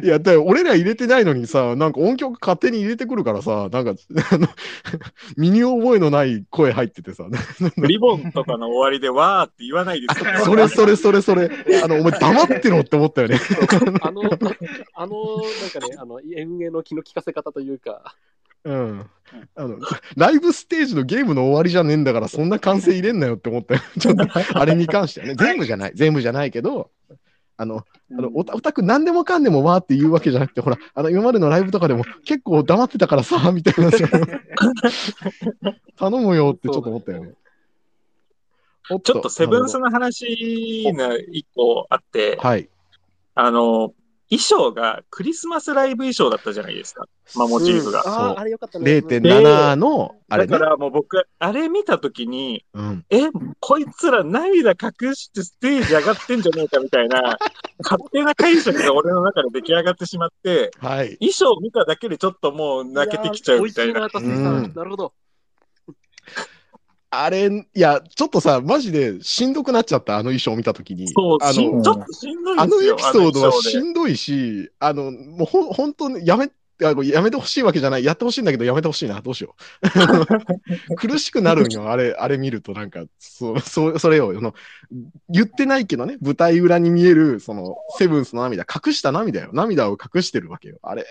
[0.03, 3.95] いや、俺ら入れてないのにさ、なんか音響勝手に入れてくるからさ、なんか、
[4.31, 4.47] あの、
[5.37, 7.25] 身に覚えのない声入っててさ、
[7.77, 10.31] リボンとかの終わりでわーって言わないですよ。
[10.45, 11.49] それそれそれそれ、
[11.83, 13.39] あの、お前黙ってろって思ったよね。
[14.01, 14.31] あの、あの、なん
[15.69, 18.15] かね、あの、運営の気の利かせ方というか、
[18.63, 19.09] うん。
[19.55, 19.77] あの、
[20.17, 23.81] ライブステージのゲームの終わりじゃねえんだから、そんな歓声入れんなよって思ったよ。
[23.99, 24.27] ちょっと、
[24.59, 25.35] あれに関してはね。
[25.35, 25.91] 全部じゃない。
[25.95, 26.91] 全部じゃないけど、
[27.57, 34.05] あの、あのオタオタク何でもかんでもわーって言うわけじゃなくて、ほら、あの、今までのライブとかでも結構黙ってたからさ、 みたいなさ、
[35.97, 37.33] 頼むよってちょっと思ったよね。
[38.89, 42.67] おちょっとセブンスなの話が一個あって、はい。
[43.35, 43.93] あの、
[44.31, 47.05] 衣装がクリスマスライブ衣装だったじゃないですか。
[47.35, 48.01] マモチーフが。
[48.05, 48.99] うんああ、あれよかったね。
[48.99, 50.65] 0.7の、あれねだか。
[50.65, 53.05] らもう僕、あれ見たときに、うん。
[53.09, 53.23] え、
[53.59, 57.37] こいつら涙隠してステージ上がってんじゃねえかみたいな、
[57.83, 61.17] 勝手な解釈が俺の中で出来上がってしまって、はい。
[61.17, 64.05] 衣装見ただけでちょっともう泣けてきちゃうみたいな。
[64.05, 64.73] いうんん。
[64.73, 65.13] なるほど。
[67.13, 71.07] あれ、いや、ちょっとさ、マジでしんどくなっちゃった、あの衣装見たときに。
[71.09, 72.95] そう、あの、ちょっとしんどいあのエ。
[72.95, 78.05] ピソードはしんどいし、あの、もうほん、本当にやめ、やめてほしいわけじゃない。
[78.05, 79.21] やってほしいんだけど、やめてほしいな。
[79.21, 80.95] どうしよう。
[80.95, 81.91] 苦しくなるんよ。
[81.91, 84.53] あれ、あれ見ると、なんか、そう、そう、それを、その、
[85.29, 89.49] 言ってないけどね、舞台裏に見える、その、セブンスの涙、隠した涙よ。
[89.53, 90.79] 涙を隠してるわけよ。
[90.81, 91.05] あれ、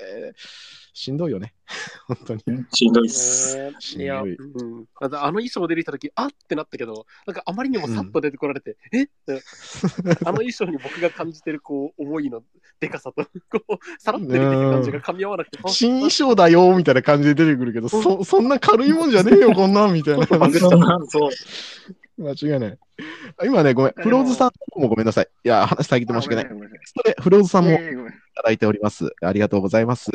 [0.92, 1.54] しんどいよね。
[2.06, 2.42] 本当に。
[2.72, 3.56] しんどいっす。
[3.56, 4.86] ねしんどいいや、うん。
[5.00, 9.04] あの衣装出てきたとき、あってなったけど、なんかあまりにもさっと出てこられて、え？
[9.04, 9.42] って
[10.24, 12.42] あの衣装に僕が感じてる、こう、思いの
[12.80, 20.26] でかさと、こう、さらって出てくる感じが噛み合わなくて、あ新衣装だよ、みたいな感じで出てくるけど、そ、 そんな軽いもんじゃねえよ、こんなん、みたいな。
[20.26, 21.30] そう
[22.20, 22.78] 間違いない。
[23.38, 23.92] あ今ね、ごめん。
[23.96, 25.28] フローズさんもごめんなさい。
[25.44, 26.46] いや、話遮って申し訳ない
[26.84, 27.70] それ、フローズさんも
[28.40, 29.12] ただいております。
[29.22, 30.10] ありがとうございます。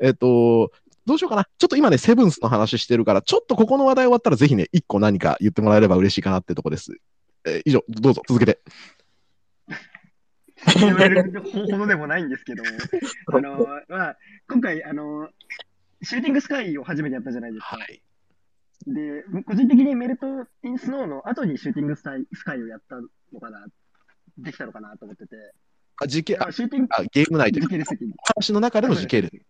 [0.00, 0.70] えっ、と、
[1.06, 1.44] どうしようかな。
[1.58, 6.92] ちょっと今ね、セブンスの話してるから、ちょっとここの話題終わったらぜひね、一個何か言ってもらえれば嬉しいかなってとこです。
[7.44, 8.60] えー以上、どうぞ、続けて。
[10.80, 12.62] 言われるほどでもないんですけど、
[13.32, 14.16] あの、まあ、
[14.48, 15.28] 今回、あの、
[16.02, 17.76] シューティングスカイを初めてやったじゃないですか。
[17.76, 18.02] はい。
[18.86, 20.26] で、個人的にメルト・
[20.62, 23.66] イン・スノーの後にシューティングスタイスカイをやったのかな、
[24.38, 25.36] できたのかなと思ってて、
[26.02, 28.14] あ時系あシューティング、あゲーム内で時系列的に。
[28.36, 29.34] 話の中での時系列。
[29.34, 29.40] は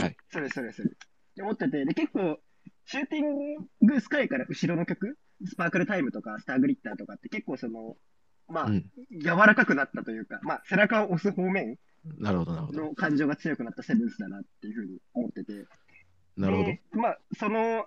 [0.00, 0.16] いはい。
[0.30, 0.82] そうです、そうです。
[0.82, 0.84] っ
[1.34, 2.38] て思ってて、で、結構、
[2.84, 7.96] シューティングスカイから後ろの曲、スパークルタイムとか、スターグリッターとかって結構その、
[8.48, 11.76] まあ、うん柔らかくなったというか、まあ、背中を押す方面
[12.18, 12.80] なるほど、なるほど。
[12.82, 15.66] の感情が強くなったセブンスだなっていうふうに思ってて。
[16.36, 16.68] なるほど。
[16.68, 17.86] でまあ、その、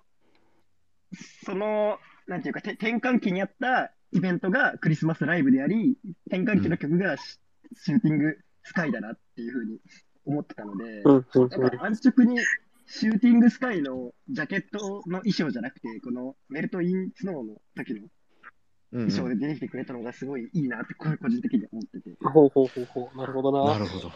[1.46, 5.98] その、なんていうか、て転換期にあったイベントがクリスマスライブであり、
[6.28, 7.40] 転換期の曲がシ,、
[7.76, 9.80] シューティングスカイだなっていうふうに
[10.26, 12.40] 思ってたので、うんうんなんか安直に
[12.88, 18.08] シューティングスカイのジャケットの衣装じゃなくて、このメルトインスノーの時の
[18.92, 22.16] 衣装で出てきてくれたのがすごいいいなって、これ個人的には思ってて。
[22.24, 23.18] ほうほうほうほう。
[23.18, 23.74] なるほどな。
[23.74, 24.12] なるほど。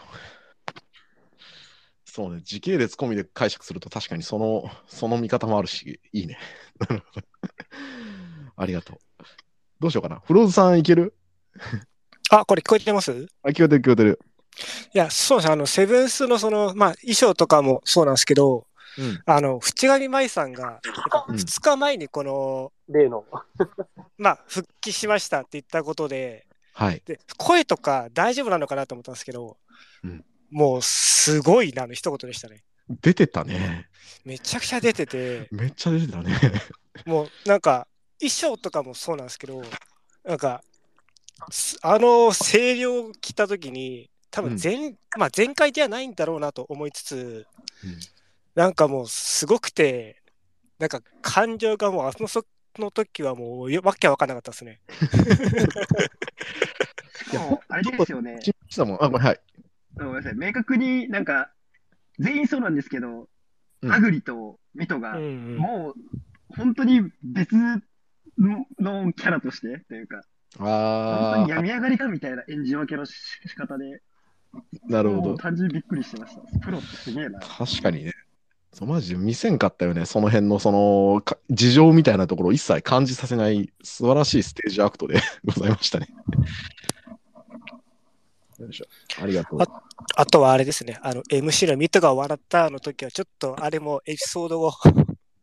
[2.04, 6.38] そうね、時系列込みで解釈すると確かにその、その見方もあるし、いいね。
[6.78, 7.26] なるほど。
[8.56, 8.98] ありがとう。
[9.80, 10.20] どうしようかな。
[10.20, 11.14] フローズさんいける？
[12.30, 13.28] あ、これ聞こえてます？
[13.42, 14.20] あ、聞こえてる聞こえてる。
[14.94, 15.50] いや、そうです。
[15.50, 18.66] あの、セブンスのその、まあ、衣装とかもそうなんですけど、
[18.98, 19.22] うん。
[19.24, 23.24] あの、淵上舞さんが、やっぱうん2日前にこの、例の。
[24.18, 27.02] まあ、復帰しましたって言ったことで、はい。
[27.04, 29.56] で、声とか大丈夫なのかなと思ったんですけど、
[30.04, 32.64] うんもう、すごいなの一言でしたね。
[33.00, 33.88] 出てたね。
[34.24, 36.36] めちゃくちゃ出てて、めっちゃ出てたね。
[37.06, 37.86] もう、なんか、
[38.18, 39.62] 衣装とかもそうなんですけど、
[40.24, 40.69] なんか、す
[41.82, 47.46] あの声量を着たときに、多分全、まあ、全開ではないんだろうなと思いつつ、
[48.54, 50.22] なんかもうすごくて、
[50.78, 52.44] なんか感情がもうあのそ
[52.78, 54.80] の時はもうよわけわかんなかったですね。
[57.16, 58.38] しかも、あれですよね。
[58.42, 58.96] ちしたもん。
[59.02, 59.40] あ、ごめんはい。
[59.96, 60.34] ごめんなさい。
[60.36, 61.52] 明確になんか、
[62.18, 63.28] 全員そうなんですけど、
[63.82, 67.80] うんアグリとミトがうん、うんもう、本当に別の
[68.78, 70.22] のキャラとしてというか、
[70.58, 73.14] あに病み上がりかみたいな演じ分けのし
[73.46, 75.36] 仕方で、ー、なるほど。
[75.36, 76.42] 単純にびっくりしてました。
[76.58, 77.40] プロってすげえな。
[77.40, 78.14] 確かにね。
[78.72, 80.06] そうマジで見せんかったよね。
[80.06, 86.08] その辺のそのか事情みたいなところを一切感じさせない素晴らしいステージアクトで ございましたね。
[88.58, 88.86] よいしょ。
[89.22, 89.60] ありがとう。
[90.16, 94.72] あとはあれですね、あの MC のミトが笑ったの時は、ちょっとあれもエピソードを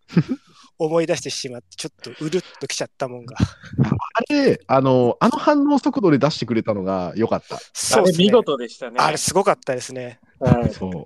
[0.79, 3.35] 思い出してしまって、ちょっとうるっときちゃったもんが。
[3.37, 7.57] あれ、あの、あの反応速度で出してくれたのが良かった。
[7.73, 8.25] そうですね。
[8.25, 8.97] あれ見事でしたね。
[8.99, 10.19] あれすごかったですね。
[10.39, 11.05] はいそう。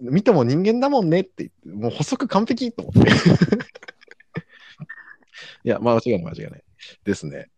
[0.00, 3.10] 見ても人間だもんねって言って、もう補足完璧と思って。
[5.64, 6.64] いや、間違いない間違いない。
[7.04, 7.50] ですね。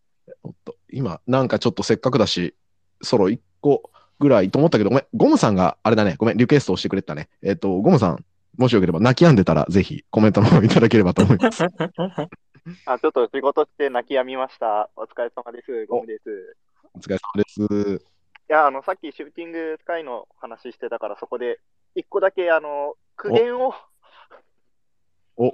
[0.43, 2.55] おっと、今、なんかちょっとせっかくだし、
[3.03, 7.29] ソロ1個ぐらいと思ったけど、ごめん、ゴムさんがあれだね、ごめん、リクエストをしてくれてたね。
[7.43, 8.25] えっ、と、ゴムさん、
[8.57, 11.65] もしよければ泣き止んでたら、ぜひコメントの方いただければと思います。
[12.87, 14.91] あ、ちょっと仕事して泣き止みました。
[14.97, 15.87] お疲れ様です。
[15.87, 16.57] ゴムです。
[16.95, 18.05] お疲れ様です。
[18.49, 21.61] いや、あの、さっきシューティングスカイの話してたから、そこで、
[21.95, 23.75] 一個だけ、あの、苦言を、
[25.37, 25.53] お、い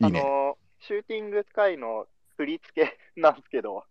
[0.00, 0.20] あいね。
[0.20, 3.84] の、シューティングスカイの振り付けなんですけど、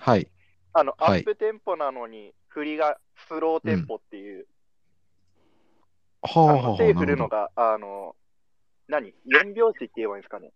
[0.00, 0.30] はい。
[0.72, 4.48] あの、アはいップテンポなのに、振りがスローテンポっていう、はあ、あ
[6.22, 7.06] はあ、はあ、の手振なるほど。
[7.06, 8.16] るのが、あの、
[8.88, 10.50] 何 ?4 拍子って言えばいいんですかね？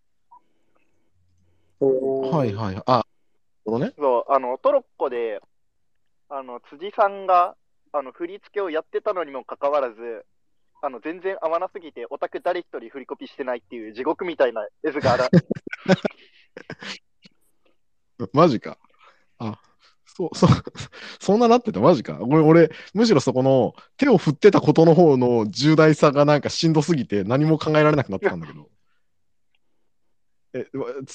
[1.81, 2.83] はいはい。
[2.87, 3.05] あ、
[3.64, 3.92] このね。
[3.98, 5.40] そう、あの、トロッコで、
[6.29, 7.57] あの、辻さんが、
[7.92, 10.25] あの、振り付けをやってたのにもかかわらず、
[10.81, 15.29] あの、全然合わなすぎて、オタク誰一人振りコピしてないっていう地獄みたいな絵図があら、
[18.33, 18.79] マジか。
[19.38, 19.59] あ、
[20.14, 20.51] そう、そう、
[21.20, 22.18] そんななってた、マジか。
[22.20, 28.68] 俺、俺、むしろそこの手を振ってたことの方の重大さがなんかしんどすぎて何も考えられなくなってたんだけど。
[30.55, 30.66] え、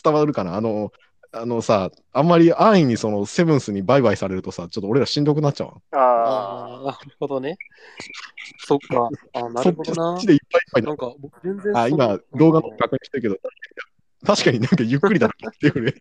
[0.04, 0.56] 伝わるかな？
[0.56, 0.92] あの、
[1.32, 5.74] あのさ、あんまり安易にそのセブンスにバイバイされるとさ、ちょっと俺らしんどくなっちゃうわ。
[5.92, 7.58] あああ、なるほどね。
[8.66, 9.10] そっか。
[9.34, 10.28] あなそっちるほどなそっち。
[10.28, 11.82] でいっぱいいっぱいになんか、僕全然た。
[11.82, 13.38] あ、今、動画の確認してるけど、
[14.26, 15.94] 確かになんかゆっくりだったっていうね。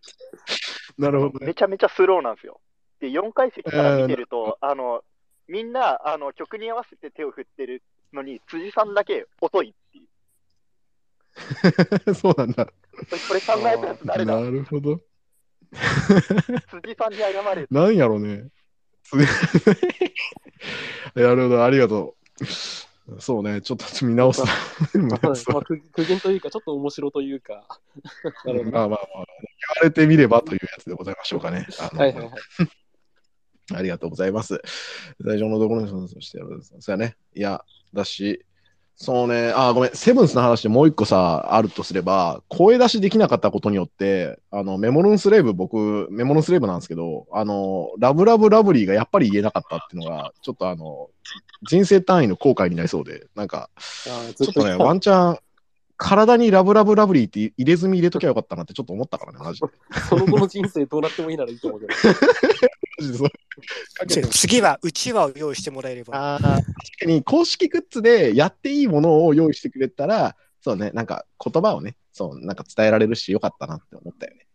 [0.97, 1.47] なるほどね。
[1.47, 2.59] めちゃめちゃスローなんですよ。
[2.99, 5.03] で、4階席から見てると、あの、
[5.47, 7.83] みんな、あの、曲に合わせて手を振ってる
[8.13, 10.01] のに、辻さんだけ遅いってい
[12.07, 12.13] う。
[12.15, 12.65] そうなんだ。
[12.65, 12.71] こ
[13.33, 14.41] れ考えたやつ誰だ？
[14.41, 14.99] なるほど。
[15.71, 17.67] 辻さんに謝れ。
[17.69, 18.47] なんやろうね。
[21.13, 22.15] なるほど、ありがと
[23.09, 23.19] う。
[23.19, 24.41] そうね、ちょっと見直す。
[24.93, 27.63] 見まあ、まあ、苦苦言というか、ちょっと面白というか。
[28.43, 29.25] まあまあまあ、言わ
[29.83, 31.65] れてみればというやつでございましょうかね。
[31.79, 32.31] はいはいはい。
[33.73, 34.61] ありがとうございます。
[35.23, 36.39] 最初のところにそして、
[36.79, 37.15] そうやね。
[37.33, 38.45] いや、だし、
[38.99, 51.09] そうね、あ、ごめん、セブンスの話でもう一個さ、あるとすれば、声出しできなかったことによって、あの、メモロンスレーブ、僕、メモロンスレーブなんですけど、あの、ラブラブラブリーがやっぱり言えなかったっていうのが、ちょっとあの、
[51.69, 53.69] 人生単位の後悔になりそうで、なんか、
[54.35, 55.39] ちょっとね、ワンチャン、
[55.97, 59.67] 体にラブラブラブリーって入れ墨入れときゃよかったなってちょっと思ったからね、マジで。
[60.07, 61.93] その 後の人生どうなってもいいならいいと思うけど。
[63.03, 66.39] マジでそう次はうちわを用意してもらえれば。
[66.39, 74.45] 確かに公式グッズでやっていいものを用意してくれたら、そうね、なんか言葉をね、そう、なんか伝えられるし、よかったなって思ったよね。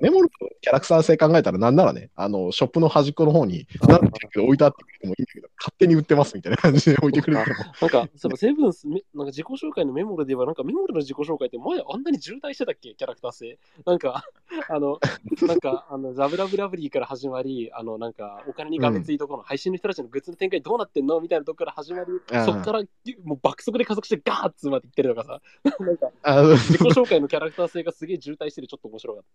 [0.00, 0.28] メモる
[0.60, 7.56] キャラクター性考えたらなんならね、あの、ショップの端っこの方に、なんて置いてあってくれてもいいんだけど、勝手に売ってますみたいな感じで置いてくれても。
[7.80, 12.94] なんか、そのセブンス、めなんか自己紹介のメモルでは、なんかメモルの自己紹介って前あんなに渋滞してたっけ？
[12.94, 13.58] キャラクター性。
[13.86, 14.22] なんか、
[14.68, 14.98] あの、
[15.46, 21.20] なんか、あの、ラブラブラブリーから始まり、あの、なんか、お金にがめついところの配信の人たちのグッズの展開どうなってんの？
[21.20, 22.06] みたいなとこから始まり、
[22.44, 22.82] そこから
[23.24, 25.40] もう爆速で加速してガーッツまでいってるとかさ、
[25.80, 29.28] なんか、あ自己紹介のキャラクター性がすげえ渋滞してるちょっと面白かった。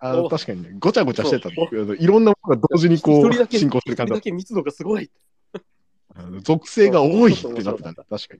[0.00, 1.50] あの確かにね、ごちゃごちゃしてた。
[1.50, 5.08] いろんなものが同時にこう、進行してる感じだだけ密度がすごい。
[5.08, 6.40] た。
[6.40, 8.36] 属性が多いってなってたね、確か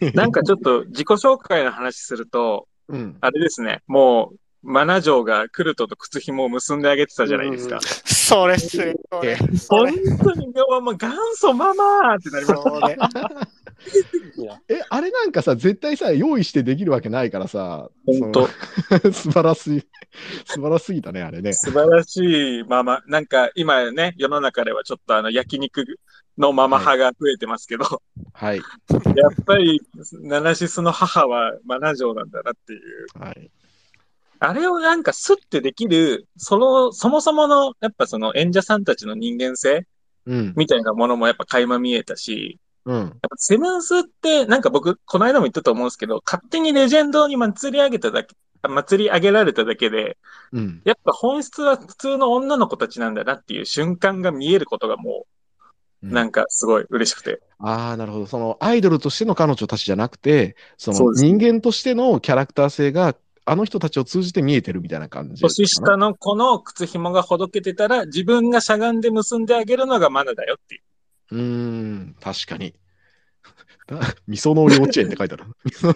[0.00, 0.12] に。
[0.14, 3.16] なんかちょっと自己紹介の話すると、うん。
[3.20, 7.80] あれですね、もう、マナ城がクルトと靴紐を結んであげてたじゃないですか。
[8.24, 9.36] それっすね、それ。
[9.36, 9.92] そ本れ。
[10.22, 10.46] 当に、
[10.82, 12.70] もう元祖ママーってなりました。
[12.70, 12.96] それ。
[14.36, 18.48] いや、え、あれなんかさ、絶対さ、用意してできるわけないからさ、本当
[19.12, 19.86] 素晴らしい、
[20.46, 21.52] 素晴らしすぎたね、あれね。
[21.52, 23.02] 素晴らしいママ。
[23.06, 25.84] なんか今ね、世の中ではちょっとあの焼肉
[26.38, 28.56] のママ派が増えてますけど、はい。
[28.56, 28.62] や
[29.28, 29.82] っぱり
[30.22, 33.06] ナナシスの母はマナ城なんだなっていう。
[33.18, 33.50] はい。
[34.38, 39.86] あれをなんかスッてできる、その、そもそもの、やっぱその演者さんたちの人間性
[40.26, 40.54] うん。
[40.56, 42.96] みたいなものもやっぱ垣間見えたし、うん。
[42.96, 48.34] やっぱセブンスって、なんか僕、この間も言ったと思うんですけど、勝手にレジェンドに祭り上げただけ、
[48.68, 50.16] 祭り上げられただけで、
[50.52, 50.82] うん。
[50.84, 55.26] やっぱ本質は普通の女の子たちなんだなっていう瞬間が見えることがも
[56.02, 57.40] う、なんかすごい嬉しくて。
[57.58, 58.26] ああ、なるほど。
[58.26, 63.16] そのアイドルとしての彼女たちじゃなくて、その人間としてのキャラクター性が、
[63.46, 65.42] あの人たちを通じて見えてるみたいな感じ。
[65.42, 70.82] 年下の子の靴紐がほどけてたら、自分がしゃがんで結んであげるのがマナだよっていう。
[71.32, 72.74] うーん、確かに。
[74.26, 75.44] みその幼稚園って書いてある。
[75.64, 75.94] みその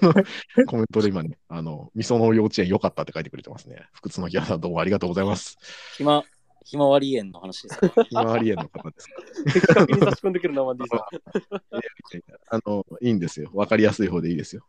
[0.67, 3.87] コメントで今ね、あの、みその幼稚園良かったって書いてくれてますね。
[3.95, 5.57] 福津のギャラどうもありがとうございます。
[5.97, 6.23] ひま、
[6.65, 8.05] ひまわり園の話ですか？
[8.05, 9.09] ひまわり園の方です。
[9.55, 11.01] 的確に差し込んでくるな、ワンディさん。
[12.51, 13.51] あの、いいんですよ。
[13.55, 14.67] わかりやすい方でいいですよ。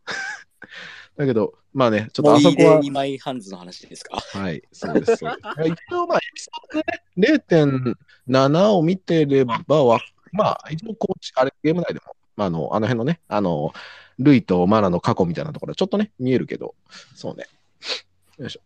[1.19, 4.21] だけど、まあね、ちょっとあそこは、2枚ハンズの話ですか？
[4.21, 5.17] はい、そうです。
[5.17, 7.95] そうです一応、 まあ、エピソードでね、
[8.29, 9.99] 0.7を見てればわ、
[10.31, 13.73] まあ、一応こう、あれ、ゲーム内でも、まあ、あの、あの辺のね、あの、
[14.17, 16.73] ルイとマナの過去みたいなところはちょっとね、見えるけど、
[17.15, 17.47] そうね。
[18.37, 18.61] よいしょ。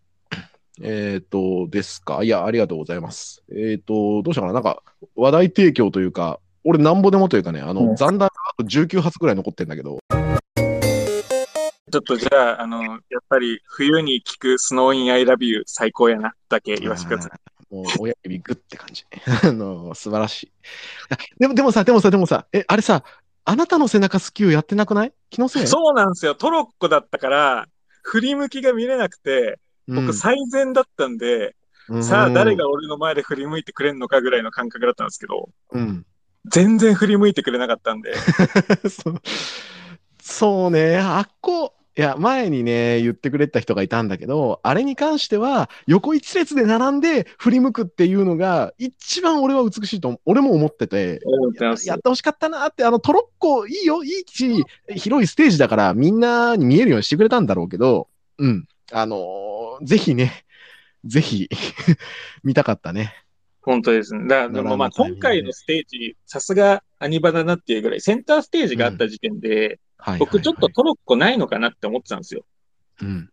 [0.84, 2.24] えっ、と、ですか。
[2.24, 3.42] いや、ありがとうございます。
[3.52, 4.84] えっ、と、どうしたかななんか、
[5.16, 9.98] 話題提供というか、俺なんぼでもというかね、あの、残弾があと19発ぐらい残ってんだけど、
[11.94, 12.98] ちょっとじゃあ、あの、やっ
[13.30, 17.74] ぱり冬に聴くスノーインアイラビュー最高やな、だけ言わせてください。
[17.76, 19.06] もう親指グッって感じ。
[19.48, 20.52] あの、素晴らしい。
[21.38, 23.04] でも、でもさ、でもさ、でもさ、え、あれさ、
[23.46, 25.14] あなたの背中スキューやってなくない？
[25.30, 25.68] 気のせい？
[25.68, 26.34] そうなんですよ。
[26.34, 27.68] トロッコだったから、
[28.02, 31.56] 振り向きが見れなくて、うん僕最善だったんで、
[31.90, 36.06] うんさあ誰が俺の前で振り向いてくれんのかぐらいの感覚だったんですけど、うん。
[36.46, 38.14] 全然振り向いてくれなかったんで、
[38.90, 39.22] そう
[40.22, 54.64] そうね、あっこ、いや、前にね、言ってくれた人がいたんだけど、あれに関しては、横一列で並んで振り向くっていうのが、一番俺は美しいと、俺も思ってて、思ってますやってほしかったなって、あのトロッコいいよ、いいし、
[54.96, 58.08] 広いステージだからみんなに見えるようにしてくれたんだろうけど、
[58.40, 58.66] うん。
[58.92, 60.46] あのーぜひね、
[61.06, 61.50] ぜひ、
[62.44, 63.14] 見たかったね。
[63.62, 64.28] 本当ですね。
[64.28, 70.20] だから、でもまあ今回のステージ、さすがアニバだなっていうぐらい、センターステージがあった時点で、はい。
[70.20, 72.44] 僕ちょっとトロッコないのかなって思ってたんですよ。
[73.02, 73.30] うん。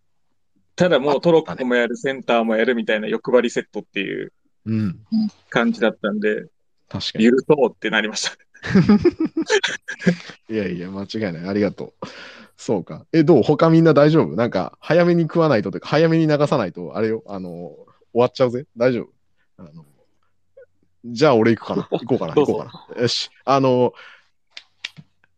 [0.77, 4.33] ただもうトロッコもやる、センターもやるみたいな欲張りセットっていう
[4.67, 5.01] うん。
[5.49, 6.45] 感じだったんで、
[6.89, 7.25] 確かに。
[7.29, 8.37] 許そうってなりました。
[10.53, 11.49] いやいや、間違いない。
[11.49, 12.07] ありがとう。
[12.57, 13.05] そうか。
[13.13, 13.43] え、どう？
[13.43, 14.37] 他みんな大丈夫？
[14.37, 18.67] なんか、早めに食わないとというか、早めに流さないと、あれよ、あの、終わっちゃうぜ。
[18.77, 19.09] 大丈
[19.59, 19.65] 夫？
[19.65, 19.85] あの
[21.07, 21.89] じゃあ俺行くかな。
[21.99, 22.35] 行こうかな。
[22.35, 23.03] 行こうかな。
[23.03, 23.31] よし。
[23.47, 23.95] あの、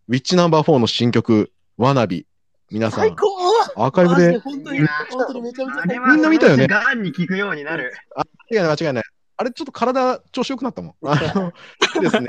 [0.08, 2.26] ウィッチナンバー4の新曲、ワナビ。
[2.72, 3.28] 皆さん、最高
[3.76, 7.92] アーカイブで、本当に本当にめちゃめちゃみんな見たよねガンに効くようになる。
[8.16, 9.04] あ、間違いない、間違いない。
[9.36, 10.94] あれ、ちょっと体調子良くなったもん。
[11.06, 11.52] あの、
[12.00, 12.28] ですね。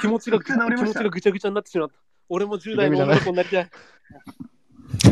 [0.00, 1.94] 気持ちが、気持ちがぐちゃぐちゃになってしまった。
[2.28, 3.70] 俺も10代の女の子になりたい。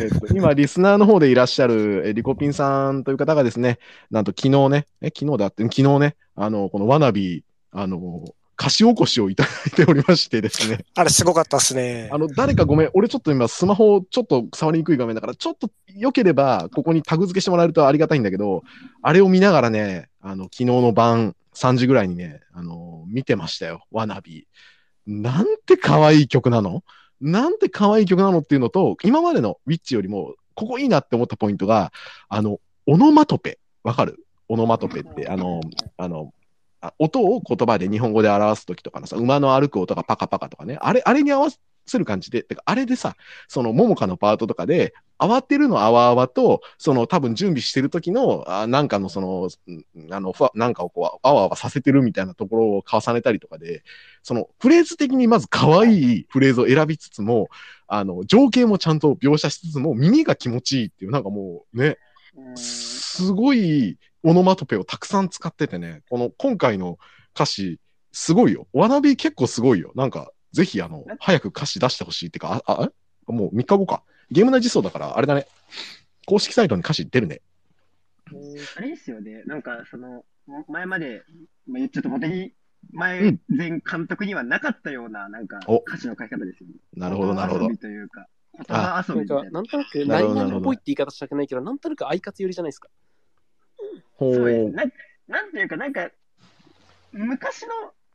[0.00, 3.78] えっと今、リスナーの方でいらっしゃるえリコピンさんという方がですね、
[4.10, 8.24] なんと昨日ね、え昨日だって、昨日ね、あの、このワナビ、あの、
[8.58, 10.84] 歌詞起こしをいただいておりましてですね。
[10.94, 12.08] あれすごかったっすね。
[12.12, 18.62] あの、誰かごめん、俺ちょっと今スマホちょっと触りにくい画面だから、ちょっと良ければここにタグ付けしてもらえるとありがたいんだけど、
[19.02, 24.46] あれを見ながらね、あの、昨日の晩3時ぐらいにね、あの、見てましたよ、ワナビ。
[25.06, 26.84] なんて可愛い曲なの？
[27.20, 31.92] なんて可愛い曲なのっていうのと、今までのウィッチよりも、ここいいなって思ったポイントが、
[32.28, 33.58] あの、オノマトペ。
[33.82, 34.24] わかる？
[34.48, 35.60] オノマトペって、あの、
[35.96, 36.41] あの、あ
[36.98, 41.48] 音を言葉で日本語で表すときとかのさ、馬の歩く音がパカパカとかね、あれ、あれに合わ
[41.86, 43.16] せる感じで、てかあれでさ、
[43.48, 53.84] その、ももかのパートとかで、慌てるのあわあわと、その、多分準備してる時の、あなんかのその、うんあの、ふわなんかをこう、あわあわさせてるみたいなところを重ねたりとかで、
[54.22, 57.48] その、フレーズ的にまず可愛いフレーズを選びつつも、
[57.86, 61.98] あの、情景もちゃんと描写しつつも、耳が気持ちいいっていう、なんかもうね、
[62.56, 66.98] すごいオノマトペをたくさん使っててね、この今回の
[67.34, 67.80] 歌詞、
[68.12, 68.66] すごいよ。
[68.72, 69.92] ワナビ結構すごいよ。
[69.94, 73.32] なんか、ぜひあの、早く歌詞出してほしいっていうか、あ、あ、あ？
[73.32, 74.02] もう3日後か。
[74.30, 75.46] ゲーム内実装だから、あれだね。
[76.26, 77.40] 公式サイトに歌詞出るね。
[78.76, 80.24] あれですよね、なんかその、
[80.68, 81.22] 前まで、
[81.66, 82.54] まあ、ちょっと茂木
[82.92, 86.74] 前うん前監督にはなかったような、なんかお歌詞の書き方ですよね。
[86.96, 87.70] なるほど、なるほど遊。
[87.70, 89.50] びというか、言葉遊なんかびみたい、な。
[89.50, 92.88] なんとなく、何々っぽいって言い方したくないけど、なんとなくアイカツ寄りじゃないですか。
[94.16, 94.70] ほそうですう。
[94.72, 94.92] なん
[95.28, 96.10] なんていうか、なんか、
[97.12, 97.68] 昔の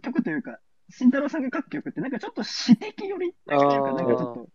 [0.03, 0.59] 曲というか、
[0.89, 4.49] 慎太郎さんが書く曲って、なんかちょっと詩的より、なんかちょっと、あーなんかちょっと、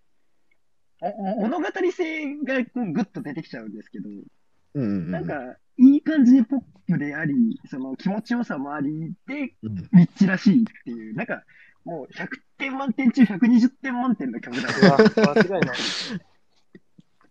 [1.01, 5.11] おお物語性がこうグッと出てきちゃうんですけど、うんうんうん。
[5.11, 11.43] なんか、いい感じにポップであり、その気持ちよさもありで、うんウィッチらしいっていう、なんか、
[11.85, 14.99] もう100点満点中120点満点の曲だう わ
[15.35, 15.77] 間違いない。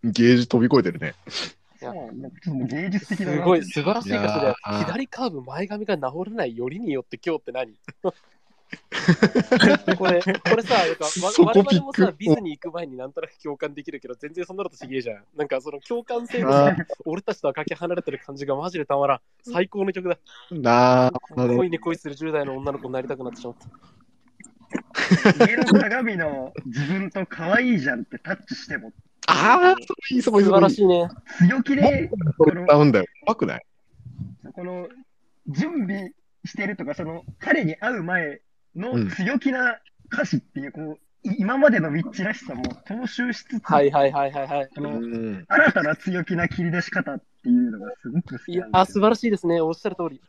[0.04, 1.14] ゲージ飛び越えてるね。
[1.82, 7.74] そうなんかちょっともう芸術的だなすごい素晴らしい歌詞でいや、ー左カーブ前髪が治らないよりによって今日って何？
[9.98, 11.04] これ、これさ、なんか
[11.40, 15.24] 我々もさビズに行く前になんとなく共感できるけど、全然そんなのとちげえじゃん。
[15.36, 19.20] なんかその共感性のさ、俺たちとはかけ離れてる感じがマジでたまらん。
[19.42, 20.18] 最高の曲だ。
[20.50, 23.56] なあ、恋に恋する10代の女の子になりたくなってしまっ
[25.36, 25.46] た。
[25.46, 28.92] 家の鏡の自分と可愛いじゃんってタッチしても、
[29.28, 30.52] ああ、そこいい、そこいい、素。
[30.52, 31.08] 晴らしいね。
[31.38, 33.04] 強気で、これ歌うんだよ。
[33.04, 33.62] うまくない？
[34.52, 34.88] この
[35.48, 36.10] 準備
[36.44, 38.40] してるとか、その彼に会う前
[38.74, 39.78] うんの強気な
[40.12, 44.68] 歌詞っていう、こう、い今までのウィッチらしさも踏襲しつつ、はいはいはいはいはい。
[44.74, 45.44] このうん。
[45.48, 49.00] 新たな強気な切り出し方っていうのがすごく好きいやなん、ですよ。
[49.00, 49.60] 素晴らしいですね。
[49.60, 50.20] おっしゃる通り。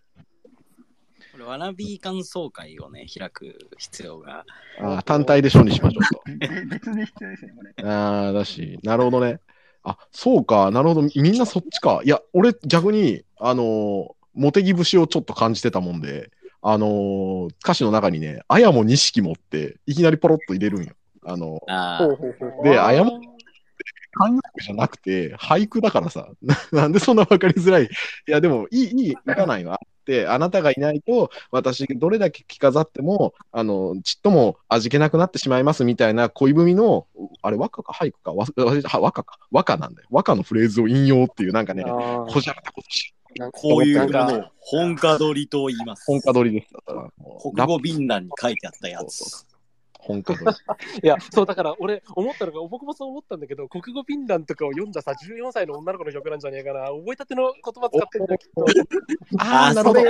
[1.34, 4.45] これ、わなび感想会をね、開く必要が。
[4.79, 7.73] あー単体で処理しましょうべ 別で必要ですね、これ。
[7.73, 7.89] と。
[7.89, 9.39] ああ、だし、なるほどね。
[9.84, 11.09] あ、そうか、なるほど。
[11.15, 12.01] みんなそっちか。
[12.05, 16.29] いや、俺逆に、あのー、モテギ節をちょっと感じてたもんで、
[16.61, 20.93] あのー歌詞の中にね、あやも錦もって、いきなりポロッと入れるんよ。
[21.25, 23.19] あのあほうほうほうで、あやも、
[24.14, 27.86] 漢訳じゃなくて、俳句だからさ、ななんでそんなわかりづらい？
[27.86, 27.88] い
[28.28, 29.74] や、でも、いい、いい歌なんよ。
[29.74, 37.07] あって、あなたがいないと、私、どれだけ着飾っても、あの、ちっとも味気なくなってしまいますみたいな恋文の、
[37.41, 37.93] あれ、和歌か？
[37.93, 40.07] 俳句か、わ忘れた和歌か、和歌なんだよ。
[40.11, 43.14] 和歌のフレーズを引用っていう、なんかね、こじゃれたことし、
[43.53, 46.03] こういうなんかのを本家取りと言います。
[46.05, 46.74] 本家取りです。
[46.74, 47.09] だから
[47.41, 49.53] 国語便欄に書いてあったやそうそうつ。
[50.04, 50.34] 本家。
[51.04, 56.88] いや、そうだから俺思ったのが、僕もそう思ったんだけど、国語フィンランとかを読んださ、14歳の女の子の曲なんじゃねえかな。
[56.88, 58.66] 覚えたての言葉使ってるんだよ、きっと。
[59.39, 60.01] あー、なるほど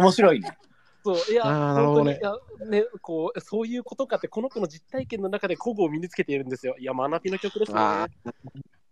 [0.00, 0.56] 面白いね。
[1.02, 6.76] そう、いや、あーなるほどね本当にいや、ね、こう、そういうことかって、この子の実体験の中で古語を身につけているんですよ。
[6.78, 7.80] いや、学びの曲ですね。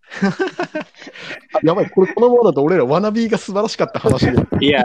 [1.63, 4.33] やばい、これこのままだと俺らワナビーが素晴らしかった話で。
[4.61, 4.83] いや、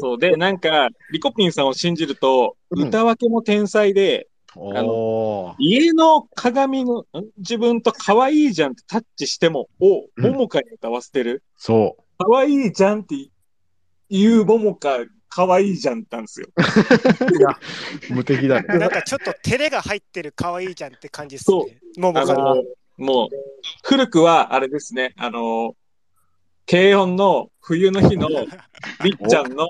[0.00, 5.54] そうで、なんか、リコピンさんを信じると、うん歌分けも天才で、おー。
[5.58, 7.06] 家の鏡のん？
[7.38, 11.42] 自分と可愛いじゃんってタッチしても、を、うんももかに歌わせてる。
[11.56, 13.28] そ可愛いじゃんって
[14.08, 14.98] 言うももか、
[15.28, 16.48] 可愛いじゃんってんですよ。
[18.10, 18.14] う。
[18.14, 18.78] 無敵だね。
[18.78, 21.56] なんかちょっと照れが入ってる可愛いじゃんって感じですね。
[21.98, 22.54] ももあかの。
[22.56, 22.64] の、
[22.96, 23.28] もう、
[23.84, 25.76] 古くは、あれですね、あの、
[26.68, 28.28] 軽音の冬の日の
[29.04, 29.68] りっちゃんの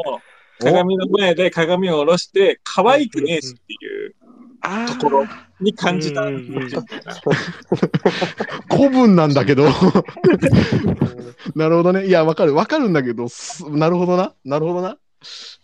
[0.58, 4.15] 鏡の前で鏡を下ろして、可愛くねえしっていうあ
[4.98, 5.26] ところ
[5.60, 6.24] に感じた。
[8.70, 9.68] 古文なんだけど。
[11.54, 12.06] なるほどね。
[12.06, 12.54] いや、わかる。
[12.54, 14.34] わかるんだけど、すなるほどな。
[14.44, 14.98] なるほどな。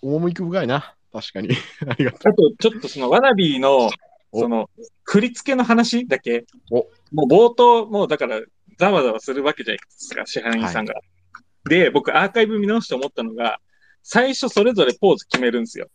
[0.03, 0.95] 趣深いな。
[1.13, 1.51] 確かに。
[1.89, 3.91] ありがとあと、ちょっとその、ワナビーの、
[4.33, 4.71] その、
[5.05, 8.41] 振り付けの話だけ、おもう冒頭、もうだから、
[8.79, 10.95] ざわざわするわけじゃないですか、支配人さんが。
[11.69, 13.61] で、僕アーカイブ見直して思ったのが、
[14.03, 15.89] 最初それぞれポーズ決めるんですよ。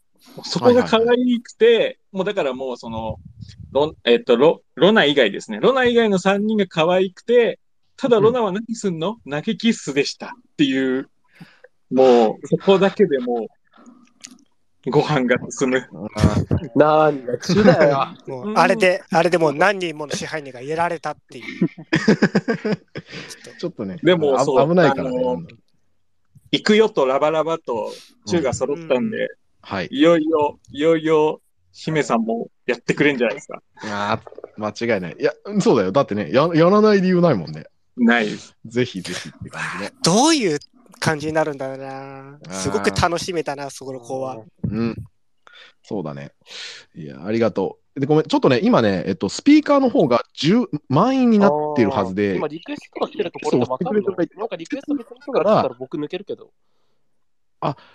[0.43, 3.19] そこが可愛くて、もうだからもうその、
[3.71, 5.59] ロえっと、ロ、ロナ以外ですね。
[5.59, 7.59] ロナ以外の3人が可愛くて、
[7.95, 11.09] ただロナは何すんの、投げキッスでしたっていう、
[11.91, 13.47] もう、そこだけでも
[14.85, 15.87] う、ご飯が進む。
[16.75, 18.07] なーにが中だよ。
[18.27, 21.67] もうあれで、あれでもう何人もの支配人が得られたっていう。
[23.59, 25.17] ちょっとね、でもあそう危ないからね。
[25.17, 25.41] あの
[26.51, 27.91] 行くよとラバラバと
[28.25, 29.29] 中が揃ったんで、
[29.67, 29.89] はい。
[29.91, 31.41] いよいよ、いよいよ、
[31.73, 33.61] 姫さんもやってくれんじゃないですか。
[33.83, 35.15] あー間違いない。
[35.19, 35.91] いや、そうだよ。
[35.91, 37.65] だってね、ややらない理由ないもんね。
[37.97, 38.55] ないです。
[38.65, 39.91] ぜひぜひって感じね。
[40.05, 40.59] どういう
[41.01, 42.39] 感じになるんだろうな。
[42.49, 44.37] すごく楽しみだな、そこの子は。
[44.63, 44.95] うん。
[45.83, 46.31] そうだね。
[46.95, 47.99] いや、ありがとう。
[47.99, 56.51] で、ごめん、ちょっとね、今ね、えっと、スピーカーの方が10満員になってるはずで、今リクエストが来てるところで分かるそうのなんかリクエスト別の人が来たら僕抜けるけど。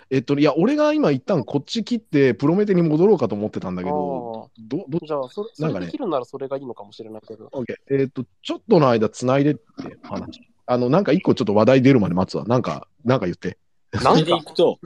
[0.09, 7.49] えっと、いや、俺が今一旦こっち切って、プロメテに戻ろうかと思ってたんだけど、ど、ど、じゃあ、それそなんかねれできるならそれがいいのかもしれないけど。
[7.51, 9.61] オッケーえっと、ちょっとの間繋いでって
[10.03, 10.41] 話。
[10.65, 12.43] あの、なんか一個ちょっと話題出るまで待つわ。
[12.45, 13.57] なんか、なんか言って。
[14.01, 14.79] それでいくと、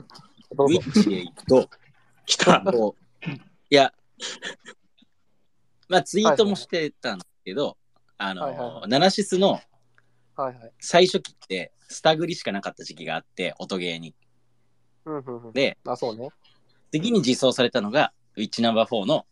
[0.50, 1.68] ウィッチでいくと、
[2.26, 2.60] 来た。
[2.60, 3.26] こう
[3.70, 3.92] いや、
[5.88, 7.76] まあツイートもしてたんですけど、
[8.16, 9.60] あの、はいはいはナナシスの
[10.38, 10.72] はいはい。
[10.78, 14.14] 最初期って、スタグリしかなかった時期があって、音ゲーに。
[15.08, 15.52] うんうんうん。
[15.52, 16.28] で、あ、そうね。
[16.92, 19.26] 次に実装されたのが、ウィッチナンバー4の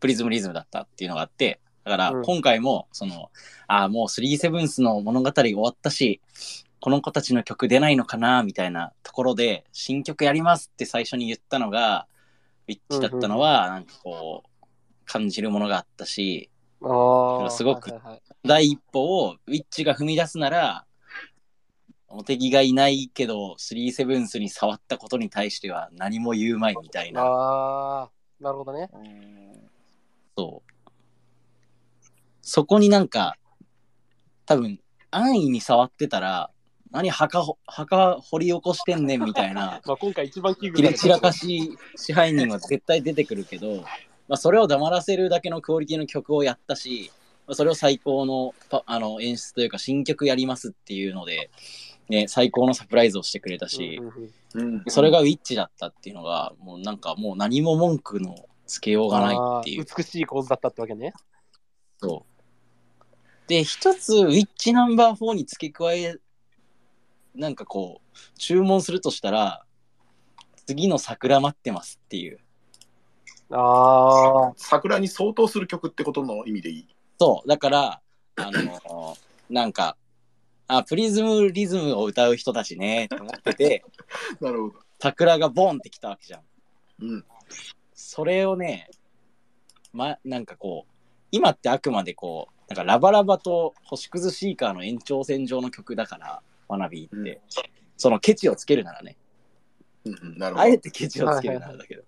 [0.00, 3.30] プリズムリズムだったっていうのがあって、だからうん今回も、その、
[3.66, 6.20] ああ、もうスリーセブンスの物語終わったし、
[6.80, 12.06] この子たちの曲出ないのかな、みたいなところで、新曲やりますって最初に言ったのが、
[12.68, 14.66] ウィッチだったのは、なんかこう、
[15.04, 16.50] 感じるものがあったし、
[16.82, 17.50] ああ。
[17.50, 17.92] すごく
[18.44, 20.84] 第一歩をウィッチが踏み出すなら、
[22.12, 27.22] モテギがいないけど、スリーセブンスに触ったことに対しては何も言うまいみたいな。
[27.22, 28.90] ああ、なるほどね。
[30.36, 30.72] そう。
[32.42, 33.36] そこになんか、
[34.44, 34.78] 多分、
[35.10, 36.50] 安易に触ってたら、
[36.90, 43.82] 何墓ほ、墓掘り起こしてんねんみたいな、 まあ今回一番危惧散らかし支配人は絶対出てくるけど、
[44.28, 47.10] まあ、それを黙らせるだけのクオリティの曲をやったし、
[47.46, 51.50] まあ、それを最高のパあの演出というか新曲やりますっていうので、
[52.12, 53.98] ね、最高のサプライズをしてくれたし、
[54.54, 58.36] うんそれがウィッチだったっていうのが、もうなんかもう何も文句の
[58.66, 61.14] つけようがないっていう美しい構図だったってわけね。
[61.98, 63.48] そう。
[63.48, 66.16] で、一つ、ウィッチナンバー4に付け加え、
[67.34, 69.64] なんかこう、注文するとしたら、
[70.66, 72.38] 次の桜待ってますっていう。
[73.50, 74.52] ああ。
[74.56, 76.86] 桜に相当する曲ってことの意味でいい？
[77.18, 77.48] そう。
[77.48, 78.00] だから、
[78.36, 79.16] あの、
[79.48, 79.96] なんか、
[80.78, 83.84] あ、プリズムリズムを歌う人たちね、って思ってて、
[84.40, 84.74] なるほど。
[85.00, 86.42] 桜がボンってきたわけじゃん。
[87.00, 87.24] うん。
[87.92, 88.88] それをね、
[89.92, 90.92] ま、なんかこう、
[91.30, 97.40] 今ってあくまでこう、なんかラバラバと星屑シーカーの延長線上の曲だから、ワナビーって、
[97.98, 99.16] そのケチをつけるならね、
[100.04, 100.64] うんうん、なるほど。
[100.64, 102.02] あえてケチをつけるならだけど、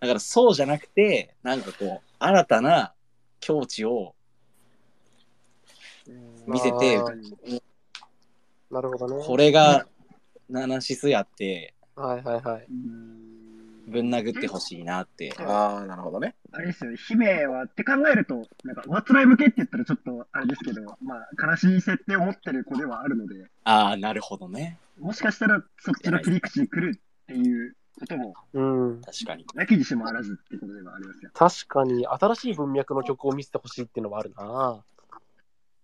[0.00, 2.92] だからそうじゃなくて、なんかこう、新たな
[3.40, 4.14] 境地を
[6.46, 7.00] 見せて
[8.70, 9.24] なるほどね。
[9.24, 9.86] これが
[10.48, 12.66] ナナシスやって、はいはいはい。
[13.86, 15.32] ぶん殴ってほしいなって。
[15.38, 16.34] ああ、なるほどね。
[16.52, 24.78] あれですよね、姫はって考えると、なんか、ワッツライ向けって言ったらちょっとあれですけど、まあ、悲しい設定を持ってる子ではあるので、ああ、なるほどね。
[24.98, 29.00] もしかしたらそっちの切り口に来るっていうことも、うん。
[29.02, 29.46] 確かに。
[29.54, 31.30] なきにしもあらずってことではありますよ。
[31.32, 34.82] 確かに、新しい文脈の曲を見せてほしいっていうのはあるな。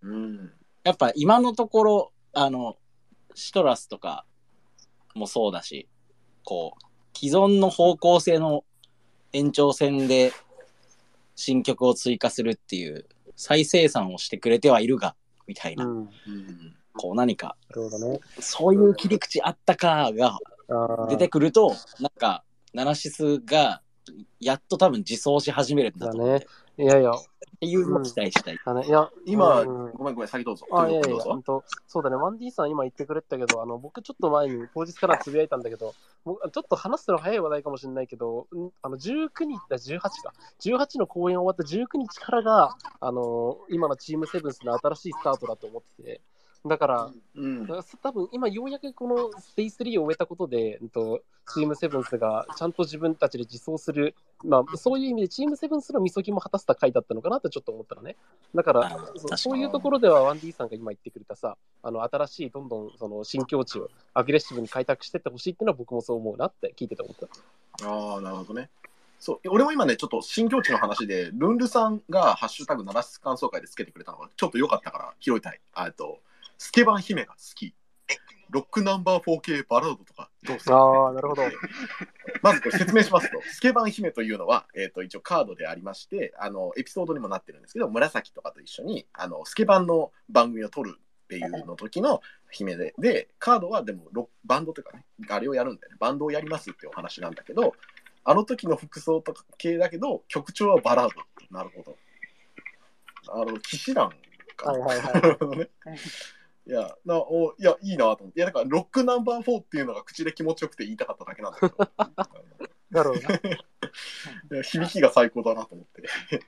[0.02, 0.52] うん。
[0.82, 2.76] やっぱ今のところ、あの、
[3.34, 4.24] シトラスとか
[5.14, 5.88] もそうだし、
[6.44, 8.64] こう、既存の方向性の
[9.32, 10.32] 延長線で
[11.36, 13.06] 新曲を追加するっていう
[13.36, 15.14] 再生産をしてくれてはいるが、
[15.46, 16.08] みたいな、うん。
[16.94, 18.20] こう何か、なるほどね。
[18.40, 20.38] そういう切り口あったかが
[21.08, 23.81] 出てくると、なんか、ナナシスが
[24.40, 26.46] やっと多分自走し始めるんだと思う、ね。
[26.78, 27.14] いやいや、っ
[27.60, 28.58] ていうのを期待したい。
[28.64, 28.86] だね。
[28.86, 30.66] いや、今、うんごめんごめん、先どうぞ。
[30.72, 32.16] あ、いやいや、本当そうだね。
[32.16, 35.94] ワンディさん今言ってくれてたけど、あの、僕ちょっと前に当日からつぶやいたんだけど、
[36.24, 40.10] 僕ちょっと話すの早い話題かもしれないけど、んあの、19日、だ18か。
[40.60, 46.20] 18の公演終わった19日からが、あの、今のチームセブンスの新しいスタートだと思ってて、
[46.64, 47.66] だから、うん。
[48.02, 49.16] 多分今ようやくこの
[49.56, 58.16] Day3 を終えたことで、うんと、チームセブンスがちゃんと自分たちで自走する、まあ、そういう意味でチームセブンスのみそぎも果たせた回だったのかなってちょっと思ったのね。
[58.54, 58.98] だから、
[59.36, 67.88] そういうところでは 1D さんが今言ってくれたさ、あの新しいどんどんその新境地をアグレッシブに開拓してってほしいっていうのは僕もそう思うなって聞いてて思った。
[67.88, 68.70] ああ、なるほどね。
[69.18, 75.60] そう、俺も今ね、ちょっと新境地の話で、ルンルさんがハッシュタグ七室感想会でつけてくれたのが、ちょっと良かったから拾いたい。
[75.74, 76.18] あえっと、
[76.62, 77.74] スケバン姫が好き。
[78.50, 80.76] ロックナンバー 4K バラードとかどうする？
[80.76, 81.42] ああ、なるほど。
[82.40, 92.20] まずこれ説明しますと、スケバン姫というのは、えっ、と、一応カードでありまして、あの、エピソードにもなってるんですけど、紫とかと一緒に、あの、スケバンの番組を撮るっていうの時の
[92.52, 95.96] 姫で、で、カードはでもロバンドというかね、あれをやるんだよね。
[95.98, 97.74] バンドをやりますっていうお話なんだけど、
[98.22, 101.22] あの時の服装とか系だけど、曲調はバラード。
[101.50, 101.98] なるほど。
[103.28, 104.12] あの、騎士団
[104.56, 104.78] かな。
[104.78, 105.70] はいはいはい。
[106.66, 108.38] いや、なおいや、いいなと思って。
[108.38, 111.76] いや、だから、ロックナンバー4っていうのが口で気持ちよくて言いたかっただけなんだけど。
[112.90, 113.20] なるほど。
[114.54, 116.02] いや響きが最高だなと思って。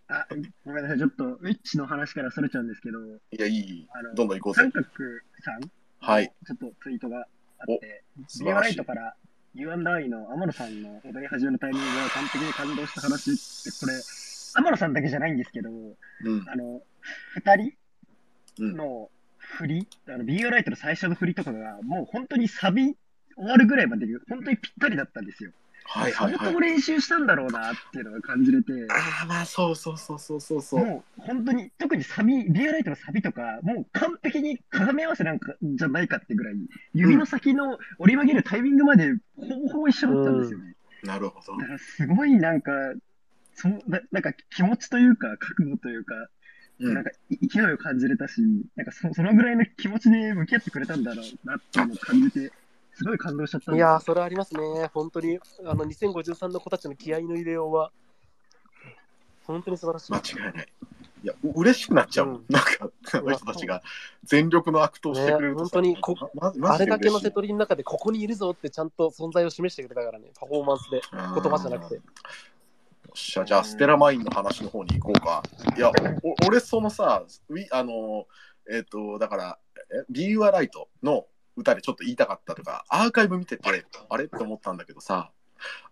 [0.09, 0.27] あ、
[0.65, 4.15] ごめんなさい、ちょっと、ウィッチの話からそれちゃうんですけど、いや、いいあの。
[4.15, 4.73] どんどん行こうぜ三。
[4.73, 4.87] 角
[5.43, 6.33] さんはい。
[6.47, 7.27] ちょっとツイートが
[7.59, 9.17] あって、ビア素晴らしいライトから
[9.55, 13.95] U&I の天野さんの踊り始めのタイミングが完璧に感動した話って、これ、
[14.57, 16.45] 天野さんだけじゃないんですけど、うん。
[16.49, 16.83] あの、
[17.35, 17.73] 二人
[18.61, 18.77] うん。
[18.77, 19.11] の
[19.59, 22.97] 振り、あの、ビアライトの最初の振りとかが、もう本当にサビ
[23.37, 25.53] 終わるぐらいまで、本当にぴったりだったんですよ。
[25.87, 26.61] はいはいはい相当。
[26.61, 30.85] 練習したんだろうなっていうのが感じれて、ああ、まあ、そうそうそうそうそうそう。
[30.85, 36.55] もう本当に、特にサビ、ビアライトのサビとか、もう完璧に鏡合わせなんかじゃないかってぐらい、
[36.95, 40.75] 指の先の折り曲げるタイミングまでほぼほぼ一緒だったんですよね。
[41.03, 41.59] なるほど。
[41.59, 42.73] だからすごいなんか、
[43.55, 46.15] そななんか気持ちというか、覚悟というか、
[46.81, 48.41] うんなんかい勢いを感じれたし、
[48.77, 52.53] なんかそそのぐらいの気持ちで向き合ってくれたんだろうなっていうのを感じて、
[52.95, 54.91] すごい感動しちゃったんですいやー、それありますね。
[54.93, 57.91] 本当に、あの、2053の子たちの気合いの入れようは、
[59.47, 60.13] 本当に素晴らしい。
[60.13, 60.69] 間違いない。
[61.25, 62.29] いや、う嬉しくなっちゃう。
[62.29, 63.83] うんなんか、あの人たちが
[64.25, 72.01] 全力の悪党してくれるとさ、ね本当にこまあれだけのセトリの中でここにいるぞってちゃんと存在を示してくれたからね、パフォーマンスで、言葉じゃなくて。
[73.15, 75.41] よっしゃ、じゃあ、ステラマインの話の方に行こうか。
[75.77, 75.93] いや、
[76.25, 78.27] お俺、そのさ、ウィあの、
[78.69, 80.69] えっ、と、だから、え Be You Are Right
[81.01, 83.63] の歌でちょっと言いたかったとか、アーカイブ見てて、
[84.09, 85.31] あれって思ったんだけどさ、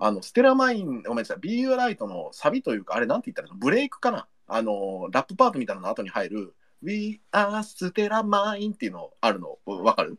[0.00, 4.26] あの、ステラマイン、ごめんなさい、Be You Are Right のサビというか、あれなんて言ったらブレイクかな？
[4.48, 10.18] あの、ラップパートみたいなの後に入る、We are Stella Mine っていうのあるの、わかる？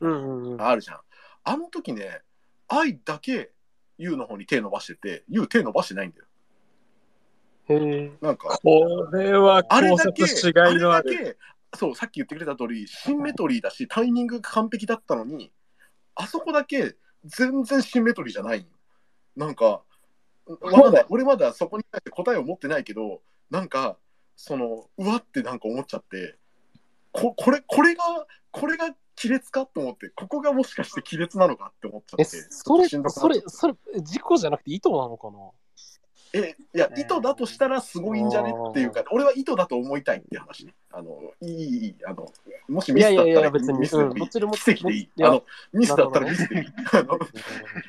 [0.00, 0.62] うんうんうん。
[0.62, 1.00] あるじゃん。
[1.44, 2.22] あの時ね、
[2.68, 3.52] 愛だけ
[4.02, 6.26] You の方に手伸ばしてて、You 手伸ばしてないんだよ。
[7.68, 8.12] へえ。
[8.20, 11.10] なんか、これはあれだけ、考察しがいのある。
[11.10, 11.36] あれだけ、
[11.74, 15.52] そう、さっき言ってくれた通り、シンメトリーだし、タイミングが完璧だったのに、
[16.16, 18.66] あそこだけ全然シンメトリーじゃない
[19.36, 19.82] なんか、
[20.60, 23.96] まだ俺まだそこに対して答えを持ってないけど、なんか、
[24.34, 26.36] その、うわってなんか思っちゃって、
[27.12, 28.02] ここれ、これが、
[28.50, 35.38] これが亀裂かと思って、ここがもしかして亀裂なのかって思っちゃえ、って、それ、それそれ、事故じゃなくて意図なのかな？
[36.34, 40.74] え、いや、意図だとしたらすごいんじゃねっていうか、俺は意図だと思いたいって話ね。
[40.90, 42.26] あの、いい、いい、あの、
[42.68, 43.90] もしミスだったらミスでもいい。
[43.92, 45.10] うんどっちでも奇跡でいい。
[45.22, 45.44] あの、
[45.74, 46.66] ミスだったらミスでいい。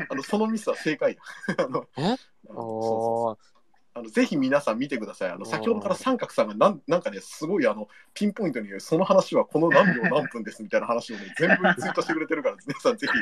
[0.10, 1.22] あの、そのミスは正解だ。
[1.66, 2.02] あの、え？
[2.50, 3.53] あのそうそうそう
[3.96, 5.30] あのぜひ皆さん見てください。
[5.30, 13.14] あの先ほどから三角さんがなんなんかね、すごいあのピンポイントにその話はこの何秒何分ですみたいな話をね、全部ツイートしてくれてるから、 皆さんぜひ、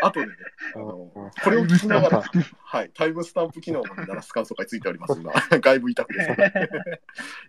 [0.00, 0.32] 後でね、
[0.76, 1.10] あの
[1.42, 2.22] これを聞きながら、
[2.62, 5.32] はい、タイムスタンプ機能もね、鳴らす感想会ついております、今。
[5.58, 6.30] 外部委託です。
[6.30, 6.34] い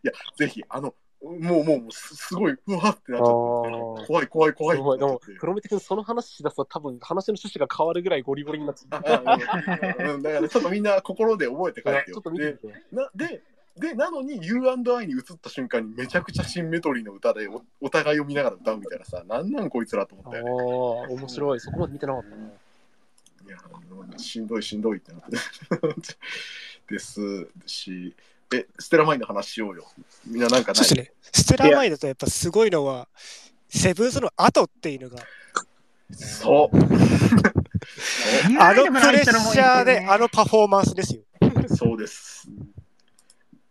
[0.07, 5.39] や、ぜひ、あの、もう、もう、すすごい、うわってなっちゃって、怖い、怖い、怖いでもってなっちゃって、。
[5.39, 9.01] 黒目君、その話しだすと多分話の趣旨が変わるぐらいゴリゴリになっちゃう。
[9.05, 9.38] あ
[9.99, 12.24] うんうんだからちょっとみんな心で覚えて帰ってよちょっ。
[12.24, 12.82] と見てでみて。
[12.91, 13.41] なで
[13.76, 20.53] でなのに U&I に移った瞬間にめちゃくちゃシンメトリーの歌でおお互いを見ながら歌うみたいなさなんなんこいつらと思あったよねあ、
[21.19, 21.59] 面白い。
[21.59, 22.53] そこまで見てなかったね。
[23.45, 23.57] いや
[24.17, 25.38] しんどいしんどいってなって
[26.88, 28.15] ですし
[28.54, 29.86] えステラマインの話しようよ
[30.26, 31.14] みんななんかないそうですね。
[31.32, 33.08] ステラマインだとやっぱすごいのは、
[33.70, 35.24] セブンスの後っていうのが、
[36.12, 36.78] そう
[38.60, 41.22] あのプレッシャーで、あのパフォーマンスですよ。
[41.76, 42.47] そうです。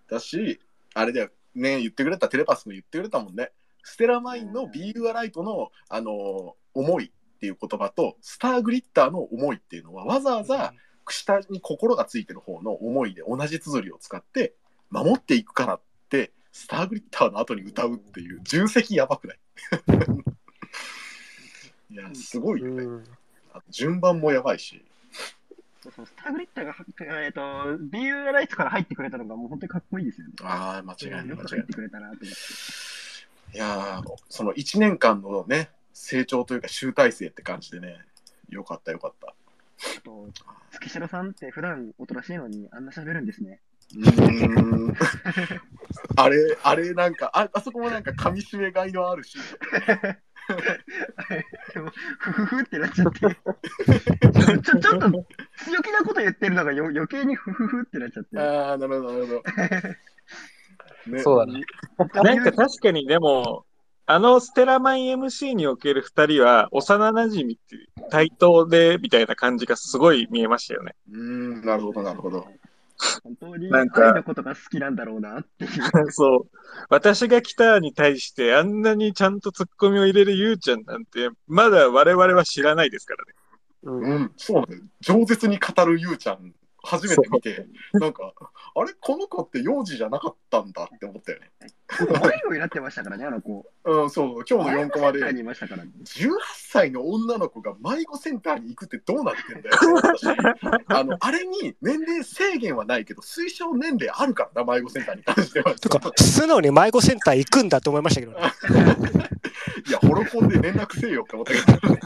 [0.08, 0.60] だし、
[0.94, 3.52] あれだよ、ね、言ってくれた、テレパスも言ってくれたもんね。
[3.82, 10.74] ステラマインの Be You Are Right の、あの思いっていう言葉と、スターグリッターの思いっていうのは、わざわざ
[11.08, 14.54] 下に心がついてる方の思いで同じ綴りを使って、
[14.92, 15.80] 守っていくからっ
[16.10, 19.38] て、スターグリッターの後に歌うっていう、重責やばくない？
[21.90, 22.84] いや、すごいよね。
[22.84, 23.04] うん
[23.54, 24.82] あと順番もやばいし。
[25.82, 26.74] そうそうスターグリッターが、
[27.22, 30.32] えっ、と、ビューライツから入ってくれたのがもう本当にかっこいいですよね。
[30.42, 31.72] ああ、間違いない、よ間違いないて。
[31.74, 32.26] くれたなと思って。
[33.54, 37.98] いやーその1年間のね、成長というか集大成って感じでね、
[38.48, 39.26] よかったよかった。
[39.28, 40.30] あと、
[40.70, 43.60] 月城さんって普段おとなしいのにあんな喋るんですね。
[43.96, 44.96] うーん。
[46.16, 49.38] あれ、あれなんか、ああそこもなんか噛み締めがいのあるし、
[52.18, 53.20] ふふふってなっちゃって。
[53.20, 53.30] ちょ、
[54.60, 55.10] ちょちょっと
[55.64, 58.38] 強気なこと言ってるのがよ余計にふふふってなっちゃって。
[58.38, 59.42] ああ、なるほど、なるほど。
[61.06, 61.64] ねそうだね。
[62.22, 63.64] なんか確かにでも、
[64.06, 70.94] あのステラマイン MC における二人は幼馴染っていう対等でみたいな感じがすごい見えましたよね。
[71.10, 71.18] うー
[71.62, 72.46] ん、なるほど、なるほど。
[73.22, 75.70] 本当になんか愛のことが好きなんだろうなっていう。
[76.12, 76.58] そう。
[76.88, 83.34] 私が来たに対してあんなにちゃんとツッコミを入れるゆうちゃんなんて、まだ我々は知らないですからね。
[83.84, 84.82] うん、そうなんだよ。
[85.02, 86.54] 饒舌に語るゆうちゃん、
[86.84, 88.32] 初めて見て、なんか、
[88.74, 91.50] あれ、この子って幼児じゃなかったんだって思ったよね。
[92.00, 93.64] 迷子になってましたからね、あの子。
[93.84, 95.90] うん、そう、今日の4コマで、センターにいましたからね。
[96.04, 100.26] 18歳の女の子が迷子センターに行くってどうなってんだよって思ったし
[100.88, 105.74] あの、あれに年齢制限はないけど、推奨年齢あるからな、迷子センターに関しては。
[105.76, 108.38] とか、素直に迷子センター行くんだと思いましたけどね。
[109.86, 111.96] いや、ホロコンで連絡せえよって思ったけど、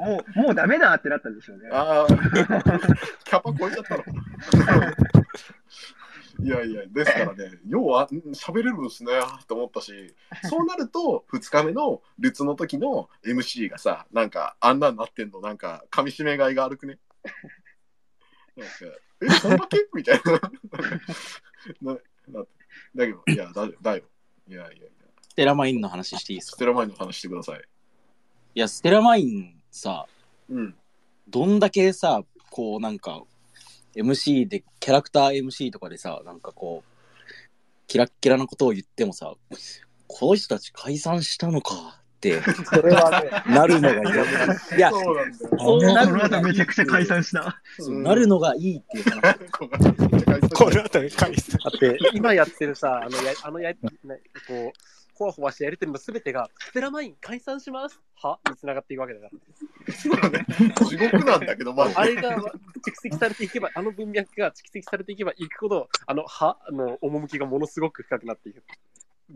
[0.00, 1.68] もう、もうダメだってなったんでしょうね。
[1.72, 2.06] ああ、
[3.24, 4.04] キャパ超えちゃったの。
[6.42, 9.12] いやいや、ですからね、要はん喋れるんですね
[9.46, 10.14] と思ったし、
[10.48, 16.98] そうなると、2日目のルツの時の MC がさ、なんか、あんなんなってんの、なんか、噛み締めがいが悪くね？
[18.56, 18.72] なんか、
[19.22, 19.86] え、そんだけ？
[19.92, 20.32] みたいな。
[21.94, 21.98] な
[22.28, 22.44] な
[22.94, 24.04] だけど、いや、だだよ。
[24.48, 24.88] いやいやいや、
[25.28, 26.56] ステラマインの話していいですか？
[26.56, 27.62] ステラマインの話してください。
[28.54, 30.06] いや、ステラマインさ、
[30.48, 30.74] うん。
[31.28, 33.22] どんだけさ、こうなんか、
[33.94, 36.90] MC で、キャラクター MC とかでさ、なんかこう、
[37.86, 39.34] キラッキラなことを言ってもさ、
[40.06, 44.76] この人たち解散したのかって、 それはね、なるのが嫌だ。
[44.76, 45.50] いや、そうなんだよ。
[45.58, 47.60] そうなの後めちゃくちゃ解散した。
[47.88, 49.38] なるのがいいっていう話。
[49.50, 49.68] こ
[50.54, 51.52] この後に返す。
[51.52, 53.78] だって、今やってるさ、あのや、あのや、ね、
[54.46, 58.00] こう、ほわほわしてやりてるのすべてが、ステラマイン解散します。
[58.22, 58.38] は？
[58.48, 59.28] に繋がっていくわけだか
[59.86, 60.86] ら。
[60.86, 62.52] 地獄なんだけど、まあ、あれが蓄
[63.02, 66.56] 積されていけば、あの文脈が蓄積されていけばいくほど、あの、は？
[66.72, 68.62] の趣がものすごく深くなっていく。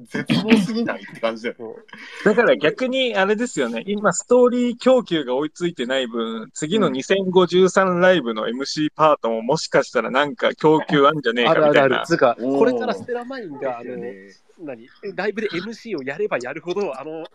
[0.06, 1.76] 絶望すぎないって感じだよ。
[2.24, 12.00] だから逆にあれですよね、今ストーリー供給が追いついてない分、次の2053ライブの MC パートももしかしたらなんか供給あんじゃねえあるあるあかみたいな。。
[12.00, 14.88] るつうか、これからスステラマインが、あの、ね何？
[15.14, 17.26] ライブで MC をやればやるほど、あの、は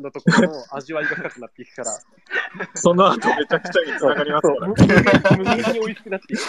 [0.00, 1.98] のところの味わいが深くなっていくから、
[2.74, 6.40] その後めちゃくちゃに繋がりますから無限に美味しくなっていく。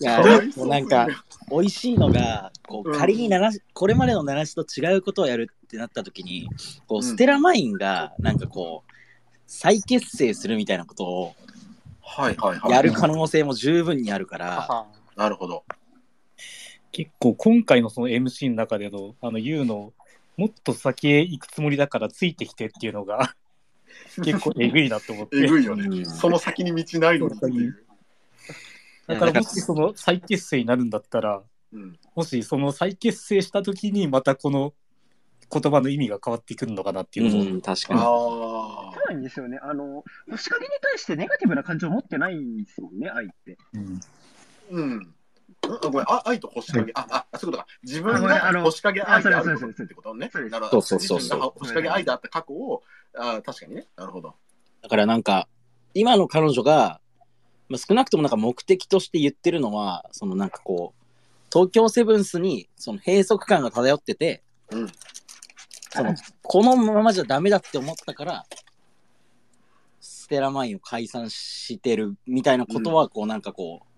[0.00, 0.22] いや、
[0.56, 1.08] もうなんか、
[1.50, 2.98] 美味しいのが、こう、うん。
[2.98, 6.48] 仮に流し、これまでの流しと違うことをやるってなった時に、
[6.86, 7.02] こう、うん。
[7.02, 8.92] ステラマインが、なんかこう、
[9.46, 11.34] 再結成するみたいなことを
[12.04, 12.70] はいはいはい。
[12.70, 15.64] やる可能性も十分にあるから、なるほど。
[16.94, 19.92] 結構今回のその MC の中での、あの、言うの、
[20.36, 23.34] もっと先へ行くつもりだからついてきてっていうのが、
[24.22, 25.38] 結構えぐいなと思って。
[25.38, 25.88] えぐいよね。
[25.88, 27.84] うんその先に道ないのにっていう。
[29.08, 31.42] だからもしその再結成になるんだったら、
[31.72, 31.98] うん。
[32.14, 34.72] もしその再結成した時にまたこの
[35.50, 38.00] 言葉の意味が変わってくるのかなっていうのを、うん、確かに。
[38.00, 39.58] あそうなんですよね。
[39.60, 43.58] あの、星影に対してネガティブな感情を持ってないんですもんね、愛って。
[44.70, 45.23] うんあ。
[45.66, 45.74] うん。
[45.74, 46.92] あごめん、あ愛と星影。
[46.94, 47.66] あ、あ、あそういうことか。
[47.82, 50.30] 自分が星影愛であるってことね。
[50.50, 50.82] なるほど。
[50.82, 52.82] そうそうそう星影愛であった過去を、
[53.16, 53.86] あ確かにね。
[53.96, 54.34] なるほど。
[54.82, 55.48] だからなんか、
[55.94, 57.00] 今の彼女が、
[57.68, 61.04] まあ、少なくともなんか目的として言ってるのは、そのなんかこう、
[61.52, 64.88] 東京セブンスにその閉塞感が漂ってて、うん
[65.94, 66.12] その
[66.42, 68.44] このままじゃダメだって思ったから、
[70.00, 73.93] ステラマインを解散してるみたいなことは、こうなんかこう、い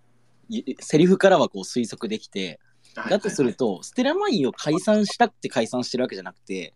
[0.80, 2.61] セリフからはこう推測できて、
[2.94, 6.74] だとすると、ステラマインを解散したくて解散してるわけじゃなくて、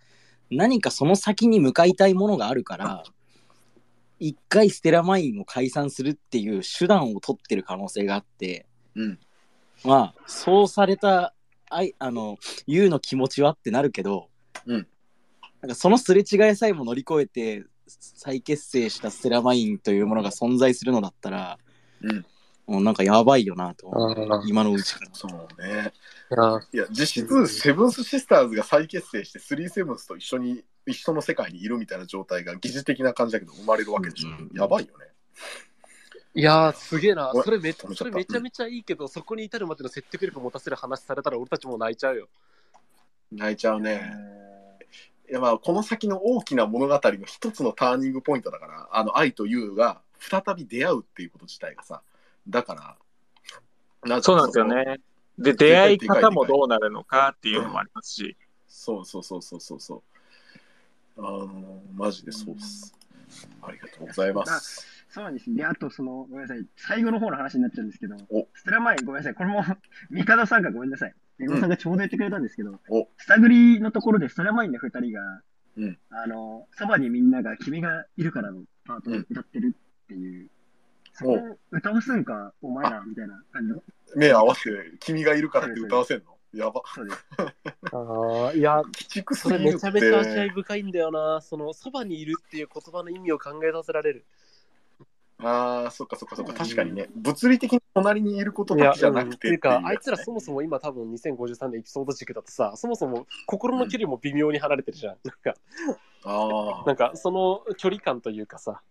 [0.50, 3.04] 何かその先に向かいたいものがあるから、
[4.18, 9.18] 一回ステラマインを解散するっていう手段を取ってる可能性があって、うん。
[9.84, 11.34] まあ、そうされた、
[11.70, 14.28] あい、あの、ユウの気持ちはってなるけど、
[14.66, 14.86] うん。
[15.62, 21.58] なんかそのすれ違いさえも乗り越えて、再結成したステラマインというものが存在するのだったら、
[22.02, 22.26] うん
[22.70, 23.90] もうなんかやばいよなと。
[23.92, 25.10] あ今のうちから。
[25.12, 25.92] そうね。
[26.38, 34.28] あいや、実質、セブンスシスターズが再結成して、スリーセブンスと一緒に、一緒の世界にいるみたいな状態が疑似的な感じだけど、生まれるわけでしょ。
[34.54, 35.06] やばいよね。
[36.32, 42.28] いやー、すげえなそれめそれめちゃめちゃいいけど、そこに至るまでの説得力を持たせる話されたら、俺たちもう泣いちゃうよ。
[43.32, 44.00] 泣いちゃうね。
[45.28, 52.02] いやまあこの先の大きな物語の一つのターニングポイントだから、あの愛と優が再び出会うっていうこと自体がさ、
[52.51, 52.98] だか
[54.05, 55.01] ら、そうなんですよね。
[55.38, 58.36] で、出会い方もどうなるのかっていうのもありますし。
[58.68, 60.03] そうそうそうそうそうそう。
[61.18, 62.94] あのマジでそうっす。
[63.62, 65.05] ありがとうございます。
[65.11, 65.53] そうなんです。
[65.53, 68.16] で、あと、その、ごめんなさい、最後の方の話になっちゃうんですけど、
[68.55, 69.64] ステラ前、ごめんなさい、これも、
[70.09, 71.14] ミカドさんがごめんなさい。
[71.40, 72.78] エゴさんがちょうど言ってくれたんですけど、
[73.16, 75.42] スタグリのところでステラマインの二人が、
[75.76, 79.74] うんあの、そばにみんなが君がいるからのパートを歌ってる
[80.05, 80.48] っていう、
[81.20, 83.82] そこを歌わすんか、お前ら、みたいな感じの？
[84.16, 86.24] 目合わせて、君がいるからって歌わせんの？
[86.52, 86.82] やば。
[86.94, 87.26] そうです。
[87.92, 91.40] ああ、いや、鬼畜すそれぎるってめちゃめちゃ味わい深いんだよな。
[91.42, 94.24] その、そばにいるっていう言葉の意味を考えさせられる。
[95.42, 97.08] ああ、そっかそっかそっか、確かにね。
[97.14, 105.16] 物理的に隣にいることいや、だけじゃなうんくてっていうっていうか、あいやつらそもそも今多分2053年エピソード軸だとさ、そもそも心の距離も微妙に離れてるじゃん。
[105.24, 105.54] なんか、
[106.24, 108.82] あなんかその距離感というかさ、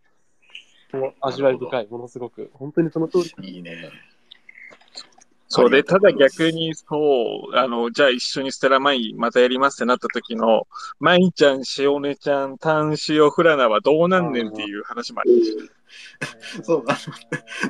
[0.93, 2.49] もう味わい深い、ものすごく。
[2.53, 3.55] 本当にその通り。
[3.55, 3.91] いいね。
[5.51, 10.67] そうで、ただ逆に、そう、あの、じゃあ一緒にステラマインまたやりますってなった時の、
[10.99, 15.57] マイちゃん、しおねちゃん、タンシオ、フラナはどうなんねんっていう話もありまし
[16.57, 16.63] た。
[16.63, 16.97] そう、あ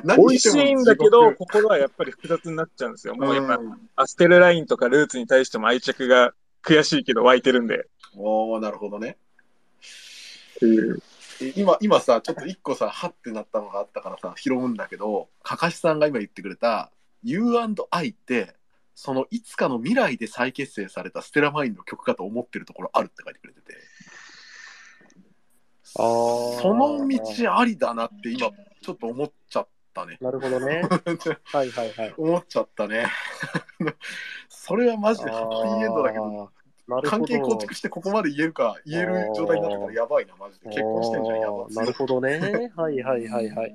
[0.04, 3.14] の美味しいんだけど、心はやっぱり複雑になっちゃうんですよ。
[3.14, 3.58] もうやっぱ、
[3.96, 7.86] アステルラインとかルーツに対しても愛着が悔しいけど湧いてるんで。
[8.14, 9.16] おー、なるほどね。
[10.60, 11.09] うんえ
[11.56, 18.54] 今、今さ、ちょっと一個さ、はってなったのがあったからさ、拾うんだけど、かかしさんが今言ってくれた、You&I って、
[18.94, 23.74] そのいつかの未来で再結成されたステラマインの曲かと思ってるところあるって書いてくれてて、
[25.82, 28.50] その道ありだなって今、
[28.82, 30.18] ちょっと思っちゃったね。
[30.20, 30.82] なるほどね。
[31.44, 32.14] はいはいはい。
[32.16, 33.06] 思っちゃったね。
[34.48, 36.52] それはマジでハッピーエンドだけど
[37.04, 40.68] 関係構築してここまで言えるか、言える状態になってたらやばいな、マジで。
[40.68, 42.70] 結婚してんじゃん、やばなるほどね。
[42.76, 43.74] はいはいはいはい。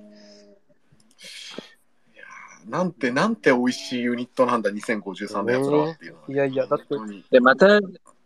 [2.68, 6.26] なんて、なんて美味しいユニットなんだ、2053のやつらはっていうのは。
[6.30, 6.86] いやいや、だって、
[7.30, 7.80] で、また、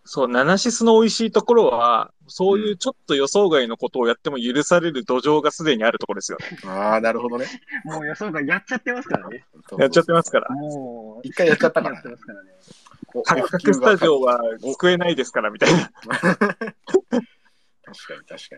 [0.06, 6.58] そう、ナナシスの美味しいところは、そういうちょっと予想外のことをやっても許される土壌がすでにあるところですよね。
[6.66, 7.46] ああ、なるほどね。
[7.84, 9.46] もう予想がやっちゃってますからね。
[9.78, 10.50] やっちゃってますから。
[10.50, 12.50] もう、一回やっちゃったからやってますからね。
[13.24, 15.92] カクカクスタジオは救えないですから、みたいな。
[16.06, 17.24] 確かに
[18.28, 18.56] 確か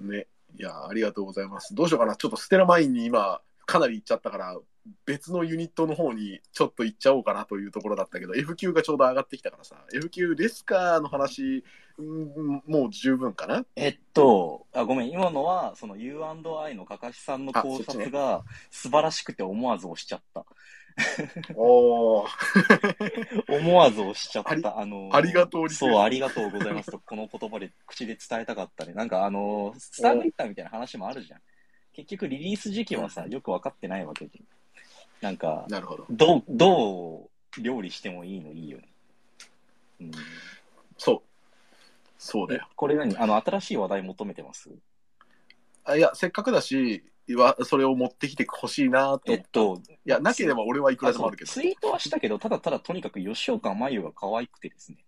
[0.00, 0.08] に。
[0.10, 0.26] ね。
[0.58, 1.74] いや、ありがとうございます。
[1.74, 2.16] どうしようかな。
[2.16, 4.58] ちょっとステラマインに今、かなり行っちゃったから、
[5.04, 11.64] 別のユニットの方にちょっと行っちゃおうかなというところだったけど、F 級がちょうど上がってきたからさ、F 級レスカーの話、
[11.98, 13.64] うんもう十分かな？
[13.74, 20.46] えっと、あごめん、今のは、その U&I のかかしさんの考察が素晴らしくて思わず押しちゃった。
[21.56, 22.26] お
[23.48, 24.78] 思わず押しちゃった。
[24.78, 28.92] あのーありがとうそう、ありがとうございますと、この言葉で、口で伝えたかったね。
[28.94, 31.40] なんかあのースターグリッターみたいな話もあるじゃん。
[31.92, 34.40] 結局リリース時期はさ、よく分かってないわけで。
[35.20, 36.06] なんか、なるほど。
[36.10, 38.88] どう、どう料理してもいいのいいよね。
[40.00, 40.10] うん。
[40.96, 41.22] そう。
[42.18, 42.68] そうだよ。
[42.76, 43.16] これ何？
[43.16, 44.70] あの、新しい話題求めてます？
[45.84, 47.04] あいや、せっかくだし、
[47.36, 49.32] わそれを持ってきてほしいなと。
[49.32, 51.50] えっと、いや、なければ俺はいくらでもあるけど。
[51.50, 54.98] ツイートはしたけど、ただただとにかく吉岡真優が可愛くてですね。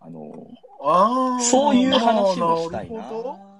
[0.00, 0.32] あの、
[0.82, 3.53] ああ、そういう話もしたいなるほど